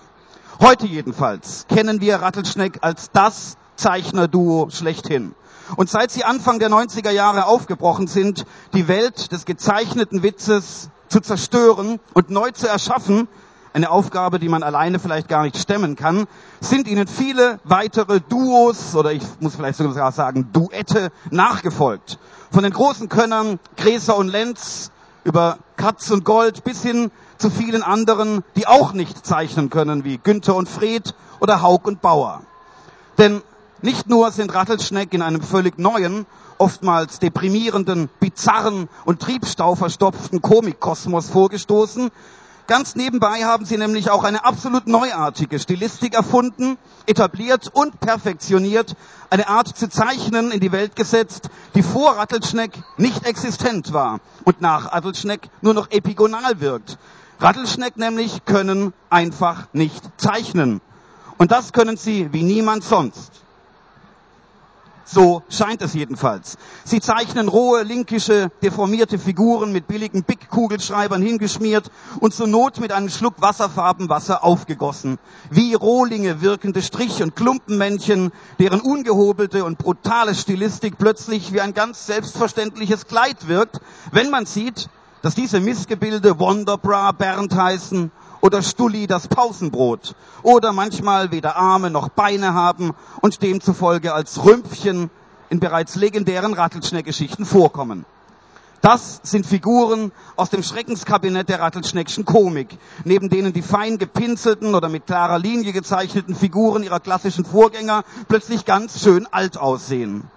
Heute 0.60 0.86
jedenfalls 0.86 1.65
kennen 1.67 2.02
wir 2.02 2.17
Rattelschneck 2.17 2.80
als 2.82 3.10
das 3.12 3.58
Zeichnerduo 3.76 4.69
schlechthin. 4.69 5.34
Und 5.76 5.89
seit 5.89 6.12
sie 6.12 6.23
Anfang 6.23 6.60
der 6.60 6.69
90er 6.69 7.10
Jahre 7.10 7.45
aufgebrochen 7.45 8.08
sind, 8.08 8.45
die 8.73 8.88
Welt 8.88 9.32
des 9.32 9.45
gezeichneten 9.45 10.21
Witzes 10.21 10.89
zu 11.08 11.19
zerstören 11.21 11.99
und 12.13 12.30
neu 12.30 12.52
zu 12.52 12.67
erschaffen, 12.67 13.28
eine 13.73 13.89
Aufgabe, 13.89 14.39
die 14.39 14.49
man 14.49 14.62
alleine 14.62 14.99
vielleicht 14.99 15.28
gar 15.28 15.43
nicht 15.43 15.58
stemmen 15.58 15.95
kann, 15.95 16.26
sind 16.62 16.88
ihnen 16.88 17.08
viele 17.08 17.60
weitere 17.63 18.19
Duos 18.21 18.95
oder 18.95 19.12
ich 19.12 19.23
muss 19.39 19.56
vielleicht 19.56 19.78
sogar 19.78 20.12
sagen 20.12 20.49
Duette 20.54 21.12
nachgefolgt. 21.32 22.19
Von 22.53 22.61
den 22.61 22.71
großen 22.71 23.09
Könnern 23.09 23.57
Gräser 23.77 24.15
und 24.15 24.27
Lenz 24.27 24.91
über 25.23 25.57
Katz 25.75 26.11
und 26.11 26.23
Gold 26.23 26.63
bis 26.63 26.83
hin 26.83 27.09
zu 27.39 27.49
vielen 27.49 27.81
anderen, 27.81 28.43
die 28.55 28.67
auch 28.67 28.93
nicht 28.93 29.25
zeichnen 29.25 29.71
können, 29.71 30.03
wie 30.03 30.19
Günther 30.19 30.53
und 30.55 30.69
Fred 30.69 31.15
oder 31.39 31.63
Haug 31.63 31.87
und 31.87 32.03
Bauer. 32.03 32.43
Denn 33.17 33.41
nicht 33.81 34.07
nur 34.07 34.29
sind 34.29 34.53
Rattelschneck 34.53 35.15
in 35.15 35.23
einem 35.23 35.41
völlig 35.41 35.79
neuen, 35.79 36.27
oftmals 36.59 37.17
deprimierenden, 37.17 38.07
bizarren 38.19 38.87
und 39.03 39.19
triebstauverstopften 39.19 40.43
Komikkosmos 40.43 41.31
vorgestoßen, 41.31 42.11
Ganz 42.65 42.95
nebenbei 42.95 43.43
haben 43.43 43.65
sie 43.65 43.78
nämlich 43.78 44.10
auch 44.10 44.23
eine 44.23 44.45
absolut 44.45 44.88
neuartige 44.88 45.60
Stilistik 45.60 46.13
erfunden, 46.13 46.78
etabliert 47.06 47.69
und 47.73 47.99
perfektioniert, 47.99 48.95
eine 49.30 49.49
Art 49.49 49.67
zu 49.67 49.89
zeichnen 49.89 50.49
in 50.52 50.62
die 50.62 50.71
Welt 50.71 50.95
gesetzt, 50.95 51.49
die 51.76 51.84
vor 51.84 52.15
Rattelschneck 52.17 52.71
nicht 52.95 53.26
existent 53.26 53.91
war 53.91 54.21
und 54.45 54.62
nach 54.62 54.93
Rattelschneck 54.93 55.49
nur 55.62 55.73
noch 55.73 55.91
epigonal 55.91 56.62
wirkt. 56.62 56.97
Rattelschneck 57.41 57.97
nämlich 57.97 58.45
können 58.45 58.93
einfach 59.10 59.67
nicht 59.73 60.02
zeichnen. 60.15 60.80
Und 61.38 61.52
das 61.52 61.73
können 61.73 61.97
sie 61.97 62.32
wie 62.32 62.43
niemand 62.43 62.86
sonst. 62.86 63.43
So 65.05 65.43
scheint 65.49 65.81
es 65.81 65.93
jedenfalls. 65.93 66.57
Sie 66.85 67.01
zeichnen 67.01 67.49
rohe, 67.49 67.83
linkische, 67.83 68.51
deformierte 68.61 69.19
Figuren 69.19 69.71
mit 69.73 69.87
billigen 69.87 70.23
Big-Kugelschreibern 70.23 71.21
hingeschmiert 71.21 71.91
und 72.21 72.33
zur 72.33 72.47
Not 72.47 72.79
mit 72.79 72.93
einem 72.93 73.09
Schluck 73.09 73.35
Wasserfarbenwasser 73.41 74.43
aufgegossen. 74.43 75.19
Wie 75.49 75.73
Rohlinge 75.73 76.41
wirkende 76.41 76.81
Strich- 76.81 77.21
und 77.21 77.35
Klumpenmännchen, 77.35 78.31
deren 78.59 78.79
ungehobelte 78.79 79.65
und 79.65 79.77
brutale 79.77 80.35
Stilistik 80.35 80.97
plötzlich 80.97 81.51
wie 81.51 81.61
ein 81.61 81.73
ganz 81.73 82.05
selbstverständliches 82.05 83.07
Kleid 83.07 83.47
wirkt, 83.47 83.81
wenn 84.11 84.29
man 84.29 84.45
sieht, 84.45 84.89
dass 85.21 85.35
diese 85.35 85.59
Missgebilde 85.59 86.39
Wonderbra 86.39 87.11
Bernd 87.11 87.55
heißen 87.55 88.11
oder 88.43 88.62
Stulli 88.62 89.08
das 89.08 89.29
Pausenbrot 89.29 90.15
oder 90.43 90.73
manchmal 90.73 91.32
weder 91.32 91.56
Arme 91.56 91.89
noch 91.89 92.10
Beine 92.10 92.53
haben 92.53 92.91
und 93.21 93.41
demzufolge 93.41 94.13
als 94.13 94.43
Rümpfchen 94.43 95.10
in 95.49 95.62
bereits 95.62 95.95
legendären 95.95 96.53
Rattelschneck-Geschichten 96.53 97.45
vorkommen. 97.45 98.06
Das 98.82 99.21
sind 99.23 99.45
Figuren 99.45 100.12
aus 100.36 100.49
dem 100.49 100.62
Schreckenskabinett 100.62 101.47
der 101.47 101.62
Rattelschneckschen 101.62 102.25
Komik, 102.25 102.77
neben 103.06 103.29
denen 103.29 103.53
die 103.53 103.62
fein 103.62 103.97
gepinselten 103.97 104.75
oder 104.75 104.89
mit 104.89 105.08
klarer 105.08 105.39
Linie 105.39 105.71
gezeichneten 105.71 106.36
Figuren 106.36 106.84
ihrer 106.84 106.99
klassischen 106.99 107.45
Vorgänger 107.45 108.03
plötzlich 108.27 108.65
ganz 108.65 109.01
schön 109.01 109.25
alt 109.32 109.56
aussehen. 109.56 110.29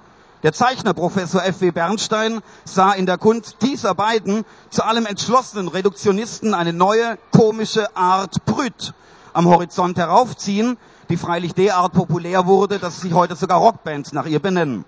Der 0.46 0.52
Zeichner 0.52 0.94
Professor 0.94 1.42
F.W. 1.42 1.72
Bernstein 1.72 2.40
sah 2.64 2.92
in 2.92 3.04
der 3.04 3.18
Kunst 3.18 3.56
dieser 3.62 3.96
beiden 3.96 4.44
zu 4.70 4.84
allem 4.84 5.04
entschlossenen 5.04 5.66
Reduktionisten 5.66 6.54
eine 6.54 6.72
neue 6.72 7.18
komische 7.32 7.96
Art 7.96 8.44
Brüt 8.44 8.94
am 9.32 9.48
Horizont 9.48 9.98
heraufziehen, 9.98 10.76
die 11.08 11.16
freilich 11.16 11.54
derart 11.54 11.94
populär 11.94 12.46
wurde, 12.46 12.78
dass 12.78 13.00
sich 13.00 13.12
heute 13.12 13.34
sogar 13.34 13.58
Rockbands 13.58 14.12
nach 14.12 14.26
ihr 14.26 14.38
benennen. 14.38 14.84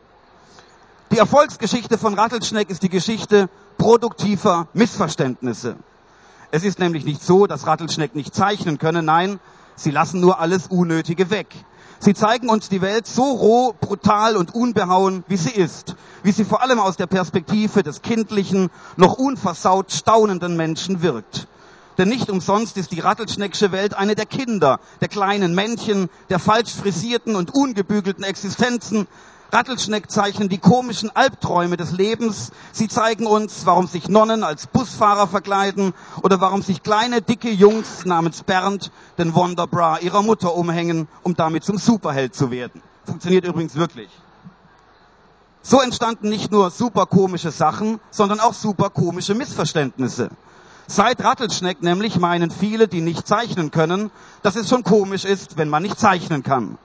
Die 1.10 1.18
Erfolgsgeschichte 1.18 1.98
von 1.98 2.14
Rattelschneck 2.14 2.70
ist 2.70 2.84
die 2.84 2.88
Geschichte 2.88 3.48
produktiver 3.78 4.68
Missverständnisse. 4.74 5.74
Es 6.52 6.62
ist 6.62 6.78
nämlich 6.78 7.04
nicht 7.04 7.24
so, 7.24 7.48
dass 7.48 7.66
Rattelschneck 7.66 8.14
nicht 8.14 8.32
zeichnen 8.32 8.78
können, 8.78 9.06
nein, 9.06 9.40
sie 9.74 9.90
lassen 9.90 10.20
nur 10.20 10.38
alles 10.38 10.68
Unnötige 10.68 11.30
weg. 11.30 11.48
Sie 12.00 12.14
zeigen 12.14 12.48
uns 12.48 12.68
die 12.68 12.80
Welt 12.80 13.06
so 13.06 13.24
roh, 13.24 13.74
brutal 13.80 14.36
und 14.36 14.54
unbehauen, 14.54 15.24
wie 15.26 15.36
sie 15.36 15.50
ist. 15.50 15.96
Wie 16.22 16.30
sie 16.32 16.44
vor 16.44 16.62
allem 16.62 16.78
aus 16.78 16.96
der 16.96 17.06
Perspektive 17.06 17.82
des 17.82 18.02
kindlichen, 18.02 18.70
noch 18.96 19.14
unversaut 19.14 19.90
staunenden 19.92 20.56
Menschen 20.56 21.02
wirkt. 21.02 21.48
Denn 21.98 22.08
nicht 22.08 22.30
umsonst 22.30 22.76
ist 22.76 22.92
die 22.92 23.00
Rattelschnecksche 23.00 23.72
Welt 23.72 23.94
eine 23.94 24.14
der 24.14 24.26
Kinder, 24.26 24.78
der 25.00 25.08
kleinen 25.08 25.56
Männchen, 25.56 26.08
der 26.30 26.38
falsch 26.38 26.72
frisierten 26.72 27.34
und 27.34 27.52
ungebügelten 27.52 28.22
Existenzen, 28.22 29.08
Rattelschneck 29.50 30.10
zeichnen 30.10 30.50
die 30.50 30.58
komischen 30.58 31.14
Albträume 31.16 31.78
des 31.78 31.92
Lebens. 31.92 32.50
Sie 32.72 32.86
zeigen 32.86 33.26
uns, 33.26 33.64
warum 33.64 33.86
sich 33.86 34.08
Nonnen 34.08 34.44
als 34.44 34.66
Busfahrer 34.66 35.26
verkleiden 35.26 35.94
oder 36.22 36.40
warum 36.40 36.60
sich 36.60 36.82
kleine, 36.82 37.22
dicke 37.22 37.50
Jungs 37.50 38.04
namens 38.04 38.42
Bernd 38.42 38.90
den 39.16 39.34
Wonderbra 39.34 39.98
ihrer 40.00 40.22
Mutter 40.22 40.54
umhängen, 40.54 41.08
um 41.22 41.34
damit 41.34 41.64
zum 41.64 41.78
Superheld 41.78 42.34
zu 42.34 42.50
werden. 42.50 42.82
Funktioniert 43.06 43.46
übrigens 43.46 43.74
wirklich. 43.74 44.10
So 45.62 45.80
entstanden 45.80 46.28
nicht 46.28 46.52
nur 46.52 46.70
super 46.70 47.06
komische 47.06 47.50
Sachen, 47.50 48.00
sondern 48.10 48.40
auch 48.40 48.54
super 48.54 48.90
komische 48.90 49.34
Missverständnisse. 49.34 50.28
Seit 50.86 51.22
Rattelschneck 51.24 51.82
nämlich 51.82 52.18
meinen 52.18 52.50
viele, 52.50 52.86
die 52.86 53.00
nicht 53.00 53.26
zeichnen 53.26 53.70
können, 53.70 54.10
dass 54.42 54.56
es 54.56 54.68
schon 54.68 54.84
komisch 54.84 55.24
ist, 55.24 55.56
wenn 55.56 55.68
man 55.68 55.82
nicht 55.82 55.98
zeichnen 55.98 56.42
kann. 56.42 56.78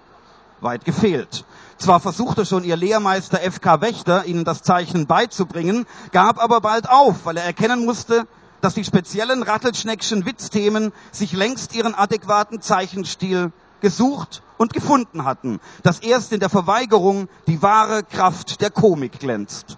Weit 0.63 0.85
gefehlt. 0.85 1.45
Zwar 1.77 1.99
versuchte 1.99 2.45
schon 2.45 2.63
ihr 2.63 2.77
Lehrmeister 2.77 3.39
FK 3.39 3.81
Wächter, 3.81 4.25
ihnen 4.25 4.45
das 4.45 4.63
Zeichnen 4.63 5.05
beizubringen, 5.05 5.85
gab 6.11 6.41
aber 6.41 6.61
bald 6.61 6.89
auf, 6.89 7.25
weil 7.25 7.37
er 7.37 7.43
erkennen 7.43 7.85
musste, 7.85 8.25
dass 8.61 8.73
die 8.73 8.85
speziellen 8.85 9.43
Rattelschneckschen 9.43 10.25
Witzthemen 10.25 10.93
sich 11.11 11.33
längst 11.33 11.75
ihren 11.75 11.95
adäquaten 11.95 12.61
Zeichenstil 12.61 13.51
gesucht 13.81 14.41
und 14.57 14.73
gefunden 14.73 15.25
hatten, 15.25 15.59
dass 15.83 15.99
erst 15.99 16.31
in 16.31 16.39
der 16.39 16.49
Verweigerung 16.49 17.27
die 17.47 17.61
wahre 17.61 18.03
Kraft 18.03 18.61
der 18.61 18.71
Komik 18.71 19.19
glänzt. 19.19 19.77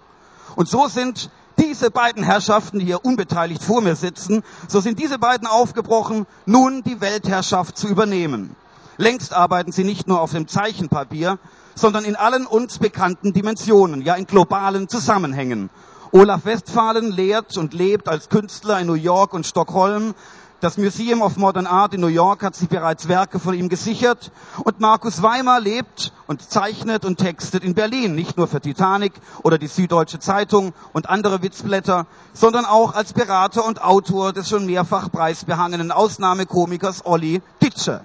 Und 0.54 0.68
so 0.68 0.86
sind 0.86 1.30
diese 1.58 1.90
beiden 1.90 2.22
Herrschaften, 2.22 2.78
die 2.78 2.84
hier 2.84 3.04
unbeteiligt 3.04 3.64
vor 3.64 3.80
mir 3.80 3.96
sitzen, 3.96 4.44
so 4.68 4.80
sind 4.80 5.00
diese 5.00 5.18
beiden 5.18 5.48
aufgebrochen, 5.48 6.26
nun 6.44 6.82
die 6.84 7.00
Weltherrschaft 7.00 7.76
zu 7.76 7.88
übernehmen. 7.88 8.54
Längst 8.98 9.34
arbeiten 9.34 9.72
sie 9.72 9.84
nicht 9.84 10.08
nur 10.08 10.22
auf 10.22 10.32
dem 10.32 10.48
Zeichenpapier, 10.48 11.38
sondern 11.74 12.04
in 12.04 12.16
allen 12.16 12.46
uns 12.46 12.78
bekannten 12.78 13.34
Dimensionen, 13.34 14.00
ja 14.00 14.14
in 14.14 14.26
globalen 14.26 14.88
Zusammenhängen. 14.88 15.68
Olaf 16.12 16.46
Westphalen 16.46 17.12
lehrt 17.12 17.58
und 17.58 17.74
lebt 17.74 18.08
als 18.08 18.30
Künstler 18.30 18.80
in 18.80 18.86
New 18.86 18.94
York 18.94 19.34
und 19.34 19.44
Stockholm. 19.46 20.14
Das 20.60 20.78
Museum 20.78 21.20
of 21.20 21.36
Modern 21.36 21.66
Art 21.66 21.92
in 21.92 22.00
New 22.00 22.06
York 22.06 22.42
hat 22.42 22.56
sich 22.56 22.70
bereits 22.70 23.08
Werke 23.08 23.38
von 23.38 23.52
ihm 23.52 23.68
gesichert. 23.68 24.32
Und 24.64 24.80
Markus 24.80 25.20
Weimer 25.22 25.60
lebt 25.60 26.14
und 26.26 26.40
zeichnet 26.40 27.04
und 27.04 27.18
textet 27.18 27.64
in 27.64 27.74
Berlin. 27.74 28.14
Nicht 28.14 28.38
nur 28.38 28.48
für 28.48 28.62
Titanic 28.62 29.12
oder 29.42 29.58
die 29.58 29.66
Süddeutsche 29.66 30.20
Zeitung 30.20 30.72
und 30.94 31.10
andere 31.10 31.42
Witzblätter, 31.42 32.06
sondern 32.32 32.64
auch 32.64 32.94
als 32.94 33.12
Berater 33.12 33.66
und 33.66 33.82
Autor 33.84 34.32
des 34.32 34.48
schon 34.48 34.64
mehrfach 34.64 35.12
preisbehangenen 35.12 35.92
Ausnahmekomikers 35.92 37.04
Olli 37.04 37.42
Ditsche 37.62 38.00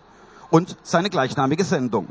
und 0.52 0.78
seine 0.84 1.10
gleichnamige 1.10 1.64
Sendung. 1.64 2.08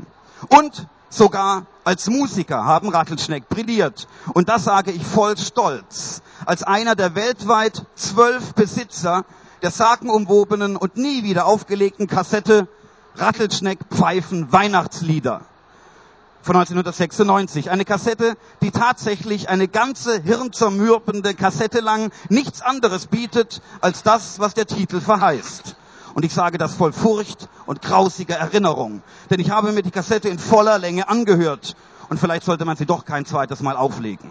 Und 0.49 0.87
sogar 1.09 1.65
als 1.85 2.09
Musiker 2.09 2.65
haben 2.65 2.89
Rattelschneck 2.89 3.47
brilliert. 3.47 4.07
Und 4.33 4.49
das 4.49 4.65
sage 4.65 4.91
ich 4.91 5.05
voll 5.05 5.37
stolz. 5.37 6.21
Als 6.45 6.63
einer 6.63 6.95
der 6.95 7.15
weltweit 7.15 7.85
zwölf 7.95 8.53
Besitzer 8.53 9.23
der 9.61 9.71
sagenumwobenen 9.71 10.75
und 10.75 10.97
nie 10.97 11.23
wieder 11.23 11.45
aufgelegten 11.45 12.07
Kassette 12.07 12.67
Rattelschneck 13.15 13.79
Pfeifen 13.89 14.51
Weihnachtslieder 14.51 15.41
von 16.41 16.55
1996. 16.55 17.69
Eine 17.69 17.85
Kassette, 17.85 18.35
die 18.61 18.71
tatsächlich 18.71 19.49
eine 19.49 19.67
ganze 19.67 20.21
hirnzermürbende 20.21 21.35
Kassette 21.35 21.81
lang 21.81 22.11
nichts 22.29 22.61
anderes 22.61 23.07
bietet 23.07 23.61
als 23.81 24.01
das, 24.01 24.39
was 24.39 24.53
der 24.55 24.65
Titel 24.65 25.01
verheißt. 25.01 25.75
Und 26.13 26.25
ich 26.25 26.33
sage 26.33 26.57
das 26.57 26.75
voll 26.75 26.93
Furcht 26.93 27.47
und 27.71 27.81
grausiger 27.81 28.35
Erinnerung. 28.35 29.01
Denn 29.29 29.39
ich 29.39 29.49
habe 29.49 29.71
mir 29.71 29.81
die 29.81 29.91
Kassette 29.91 30.27
in 30.27 30.39
voller 30.39 30.77
Länge 30.77 31.07
angehört. 31.07 31.77
Und 32.09 32.19
vielleicht 32.19 32.43
sollte 32.43 32.65
man 32.65 32.75
sie 32.75 32.85
doch 32.85 33.05
kein 33.05 33.25
zweites 33.25 33.61
Mal 33.61 33.77
auflegen. 33.77 34.29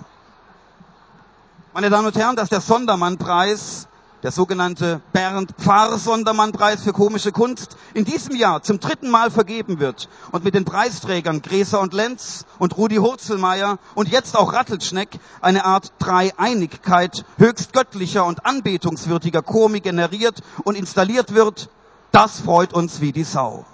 Meine 1.72 1.88
Damen 1.88 2.06
und 2.06 2.16
Herren, 2.18 2.36
dass 2.36 2.50
der 2.50 2.60
Sondermannpreis 2.60 3.88
der 4.22 4.30
sogenannte 4.30 5.00
Bernd 5.14 5.54
Pfarr 5.58 5.96
Sondermannpreis 5.96 6.82
für 6.82 6.92
komische 6.92 7.32
Kunst 7.32 7.78
in 7.94 8.04
diesem 8.04 8.36
Jahr 8.36 8.62
zum 8.62 8.78
dritten 8.78 9.08
Mal 9.08 9.30
vergeben 9.30 9.80
wird 9.80 10.10
und 10.32 10.44
mit 10.44 10.54
den 10.54 10.66
Preisträgern 10.66 11.40
Gräser 11.40 11.80
und 11.80 11.94
Lenz 11.94 12.44
und 12.58 12.76
Rudi 12.76 12.96
Hurzelmeier 12.96 13.78
und 13.94 14.10
jetzt 14.10 14.36
auch 14.36 14.52
Rattelschneck 14.52 15.18
eine 15.40 15.64
Art 15.64 15.94
Dreieinigkeit 15.98 17.24
höchst 17.38 17.72
göttlicher 17.72 18.26
und 18.26 18.44
anbetungswürdiger 18.44 19.40
Komik 19.40 19.84
generiert 19.84 20.42
und 20.64 20.76
installiert 20.76 21.34
wird, 21.34 21.70
das 22.12 22.40
freut 22.40 22.72
uns 22.72 23.00
wie 23.00 23.12
die 23.12 23.24
Sau. 23.24 23.64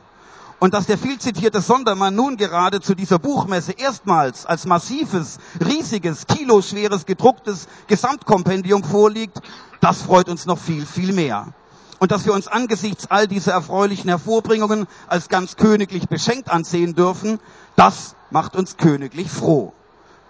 Und 0.59 0.73
dass 0.73 0.87
der 0.87 0.97
viel 0.97 1.19
zitierte 1.19 1.61
Sondermann 1.61 2.15
nun 2.15 2.37
gerade 2.39 2.81
zu 2.81 2.95
dieser 2.95 3.19
Buchmesse 3.19 3.73
erstmals 3.73 4.47
als 4.47 4.65
massives, 4.65 5.39
riesiges, 5.61 6.27
kiloschweres 6.27 7.05
gedrucktes 7.05 7.69
Gesamtkompendium 7.89 8.83
vorliegt, 8.83 9.41
das 9.81 10.01
freut 10.03 10.31
uns 10.31 10.47
noch 10.47 10.59
viel, 10.59 10.87
viel 10.87 11.13
mehr. 11.13 11.49
Und 11.99 12.11
dass 12.11 12.25
wir 12.25 12.33
uns 12.33 12.49
angesichts 12.49 13.11
all 13.11 13.27
dieser 13.27 13.53
erfreulichen 13.53 14.09
Hervorbringungen 14.09 14.87
als 15.09 15.29
ganz 15.29 15.57
königlich 15.57 16.09
beschenkt 16.09 16.51
ansehen 16.51 16.95
dürfen, 16.95 17.39
das 17.75 18.17
macht 18.31 18.57
uns 18.57 18.77
königlich 18.77 19.31
froh. 19.31 19.73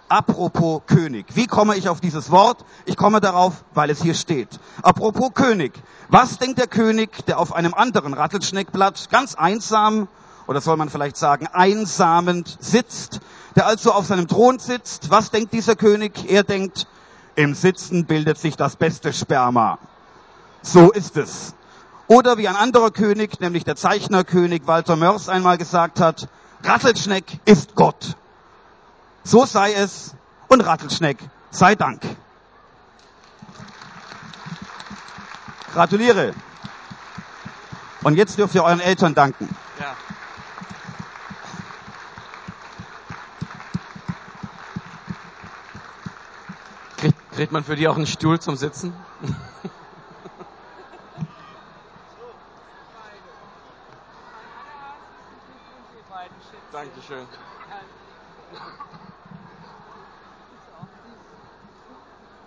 Apropos 0.09 0.81
König. 0.85 1.25
Wie 1.35 1.47
komme 1.47 1.75
ich 1.75 1.89
auf 1.89 1.99
dieses 1.99 2.31
Wort? 2.31 2.63
Ich 2.85 2.95
komme 2.95 3.19
darauf, 3.19 3.65
weil 3.73 3.89
es 3.89 4.01
hier 4.01 4.13
steht. 4.13 4.47
Apropos 4.81 5.31
König. 5.33 5.73
Was 6.07 6.37
denkt 6.37 6.59
der 6.59 6.67
König, 6.67 7.25
der 7.25 7.39
auf 7.39 7.53
einem 7.53 7.73
anderen 7.73 8.13
Rattelschneckblatt 8.13 9.09
ganz 9.09 9.35
einsam, 9.35 10.07
oder 10.47 10.61
soll 10.61 10.77
man 10.77 10.89
vielleicht 10.89 11.17
sagen 11.17 11.47
einsamend 11.51 12.57
sitzt, 12.61 13.19
der 13.57 13.67
also 13.67 13.91
auf 13.91 14.05
seinem 14.05 14.29
Thron 14.29 14.59
sitzt? 14.59 15.09
Was 15.09 15.29
denkt 15.29 15.51
dieser 15.51 15.75
König? 15.75 16.31
Er 16.31 16.43
denkt, 16.43 16.87
im 17.35 17.53
Sitzen 17.53 18.05
bildet 18.05 18.37
sich 18.37 18.55
das 18.55 18.77
beste 18.77 19.11
Sperma. 19.11 19.77
So 20.61 20.91
ist 20.91 21.17
es. 21.17 21.53
Oder 22.07 22.37
wie 22.37 22.47
ein 22.47 22.55
anderer 22.55 22.91
König, 22.91 23.41
nämlich 23.41 23.65
der 23.65 23.75
Zeichnerkönig 23.75 24.65
Walter 24.65 24.95
Mörs 24.95 25.27
einmal 25.27 25.57
gesagt 25.57 25.99
hat, 25.99 26.29
Rattelschneck 26.63 27.25
ist 27.43 27.75
Gott. 27.75 28.15
So 29.27 29.45
sei 29.45 29.73
es 29.73 30.15
und 30.47 30.61
Rattelschneck 30.61 31.17
sei 31.51 31.75
Dank. 31.75 32.01
Gratuliere. 35.73 36.33
Und 38.03 38.15
jetzt 38.15 38.37
dürft 38.37 38.55
ihr 38.55 38.63
euren 38.63 38.79
Eltern 38.79 39.15
danken. 39.15 39.53
Ja. 39.77 39.97
Kriegt 47.35 47.51
man 47.51 47.65
für 47.65 47.75
die 47.75 47.89
auch 47.89 47.97
einen 47.97 48.07
Stuhl 48.07 48.39
zum 48.39 48.55
Sitzen? 48.55 48.93
Dankeschön. 56.71 57.27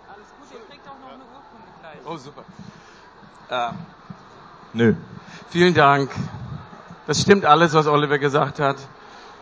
Alles 0.07 0.27
gut, 0.39 0.40
ihr 0.53 0.59
kriegt 0.69 0.87
auch 0.87 0.99
noch 0.99 1.13
eine 1.13 1.23
Urkunde 1.23 1.67
gleich. 1.81 1.99
Oh, 2.05 2.17
super. 2.17 2.43
Äh, 3.49 3.73
Nö. 4.73 4.95
Vielen 5.49 5.73
Dank. 5.73 6.11
Das 7.07 7.21
stimmt 7.21 7.45
alles, 7.45 7.73
was 7.73 7.87
Oliver 7.87 8.19
gesagt 8.19 8.59
hat. 8.59 8.77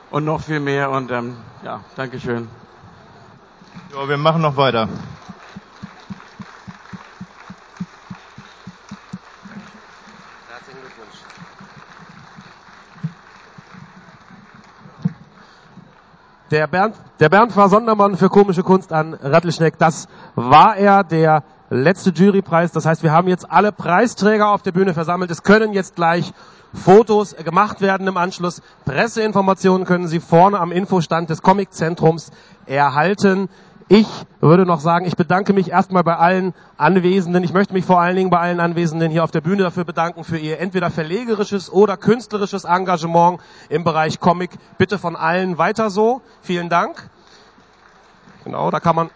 Und 0.10 0.26
noch 0.26 0.41
viel 0.41 0.60
mehr. 0.60 0.89
Und 0.89 1.12
ähm, 1.12 1.38
ja, 1.63 1.82
Dankeschön. 1.95 2.50
Ja, 3.93 4.10
wir 4.10 4.17
machen 4.17 4.41
noch 4.41 4.58
weiter. 4.58 4.89
Der 16.51 16.65
Bernd, 16.65 16.95
der 17.19 17.29
Bernd 17.29 17.55
war 17.55 17.69
Sondermann 17.69 18.17
für 18.17 18.29
komische 18.29 18.63
Kunst 18.63 18.91
an 18.91 19.13
Rattelschneck. 19.13 19.77
Das 19.77 20.07
war 20.33 20.77
er, 20.77 21.03
der 21.03 21.43
letzte 21.69 22.09
Jurypreis. 22.09 22.71
Das 22.71 22.88
heißt, 22.88 23.03
wir 23.03 23.12
haben 23.12 23.27
jetzt 23.27 23.51
alle 23.51 23.71
Preisträger 23.71 24.49
auf 24.49 24.63
der 24.63 24.71
Bühne 24.71 24.95
versammelt. 24.95 25.29
Es 25.29 25.43
können 25.43 25.73
jetzt 25.73 25.95
gleich 25.95 26.33
Fotos 26.73 27.35
gemacht 27.35 27.81
werden 27.81 28.07
im 28.07 28.17
Anschluss. 28.17 28.63
Presseinformationen 28.85 29.85
können 29.85 30.07
Sie 30.07 30.19
vorne 30.19 30.59
am 30.59 30.71
Infostand 30.71 31.29
des 31.29 31.43
Comiczentrums 31.43 32.31
erhalten. 32.65 33.49
Ich 33.91 34.06
würde 34.39 34.67
noch 34.67 34.82
sagen, 34.82 35.08
ich 35.08 35.15
bedanke 35.15 35.52
mich 35.52 35.71
erstmal 35.71 36.04
bei 36.04 36.15
allen 36.15 36.54
Anwesenden. 36.78 37.43
Ich 37.43 37.54
möchte 37.54 37.73
mich 37.73 37.86
vor 37.86 37.99
allen 37.99 38.15
Dingen 38.15 38.30
bei 38.30 38.38
allen 38.38 38.60
Anwesenden 38.60 39.10
hier 39.10 39.23
auf 39.23 39.32
der 39.32 39.41
Bühne 39.41 39.63
dafür 39.63 39.84
bedanken, 39.84 40.23
für 40.23 40.38
ihr 40.38 40.60
entweder 40.60 40.91
verlegerisches 40.91 41.71
oder 41.71 41.97
künstlerisches 41.97 42.65
Engagement 42.65 43.39
im 43.67 43.84
Bereich 43.84 44.19
Comic. 44.19 44.52
Bitte 44.78 44.99
von 44.99 45.15
allen 45.15 45.58
weiter 45.58 45.89
so. 45.89 46.21
Vielen 46.43 46.69
Dank. 46.69 47.10
Genau, 48.43 48.69
da 48.69 48.80
kann 48.80 48.95
man 48.95 49.10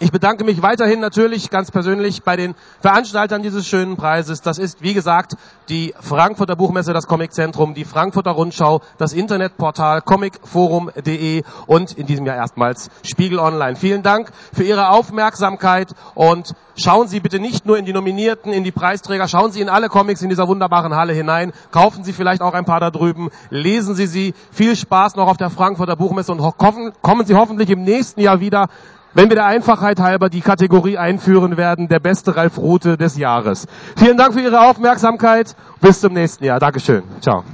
ich 0.00 0.12
bedanke 0.12 0.44
mich 0.44 0.62
weiterhin 0.62 1.00
natürlich 1.00 1.50
ganz 1.50 1.70
persönlich 1.70 2.22
bei 2.22 2.36
den 2.36 2.54
Veranstaltern 2.80 3.42
dieses 3.42 3.66
schönen 3.66 3.96
Preises. 3.96 4.42
Das 4.42 4.58
ist, 4.58 4.80
wie 4.80 4.94
gesagt, 4.94 5.34
die 5.68 5.92
Frankfurter 6.00 6.54
Buchmesse, 6.54 6.92
das 6.92 7.06
Comiczentrum, 7.06 7.74
die 7.74 7.84
Frankfurter 7.84 8.30
Rundschau, 8.30 8.80
das 8.96 9.12
Internetportal 9.12 10.02
comicforum.de 10.02 11.42
und 11.66 11.92
in 11.92 12.06
diesem 12.06 12.26
Jahr 12.26 12.36
erstmals 12.36 12.90
Spiegel 13.02 13.38
Online. 13.40 13.76
Vielen 13.76 14.02
Dank 14.02 14.30
für 14.52 14.62
Ihre 14.62 14.90
Aufmerksamkeit 14.90 15.88
und 16.14 16.54
schauen 16.76 17.08
Sie 17.08 17.18
bitte 17.18 17.40
nicht 17.40 17.66
nur 17.66 17.76
in 17.76 17.84
die 17.84 17.92
Nominierten, 17.92 18.52
in 18.52 18.62
die 18.62 18.72
Preisträger, 18.72 19.26
schauen 19.26 19.50
Sie 19.50 19.60
in 19.60 19.68
alle 19.68 19.88
Comics 19.88 20.22
in 20.22 20.28
dieser 20.28 20.46
wunderbaren 20.46 20.94
Halle 20.94 21.12
hinein, 21.12 21.52
kaufen 21.72 22.04
Sie 22.04 22.12
vielleicht 22.12 22.42
auch 22.42 22.54
ein 22.54 22.64
paar 22.64 22.80
da 22.80 22.90
drüben, 22.90 23.30
lesen 23.50 23.96
Sie 23.96 24.06
sie. 24.06 24.34
Viel 24.52 24.76
Spaß 24.76 25.16
noch 25.16 25.26
auf 25.26 25.36
der 25.36 25.50
Frankfurter 25.50 25.96
Buchmesse 25.96 26.30
und 26.32 26.40
kommen 26.56 27.26
Sie 27.26 27.34
hoffentlich 27.34 27.70
im 27.70 27.82
nächsten 27.82 28.20
Jahr 28.20 28.40
wieder 28.40 28.68
wenn 29.14 29.28
wir 29.28 29.36
der 29.36 29.46
Einfachheit 29.46 30.00
halber 30.00 30.28
die 30.28 30.40
Kategorie 30.40 30.98
einführen 30.98 31.56
werden, 31.56 31.88
der 31.88 32.00
beste 32.00 32.36
Ralf 32.36 32.58
Rute 32.58 32.96
des 32.96 33.16
Jahres. 33.16 33.66
Vielen 33.96 34.16
Dank 34.16 34.34
für 34.34 34.40
Ihre 34.40 34.60
Aufmerksamkeit. 34.60 35.54
Bis 35.80 36.00
zum 36.00 36.12
nächsten 36.12 36.44
Jahr. 36.44 36.60
Dankeschön. 36.60 37.02
Ciao. 37.20 37.44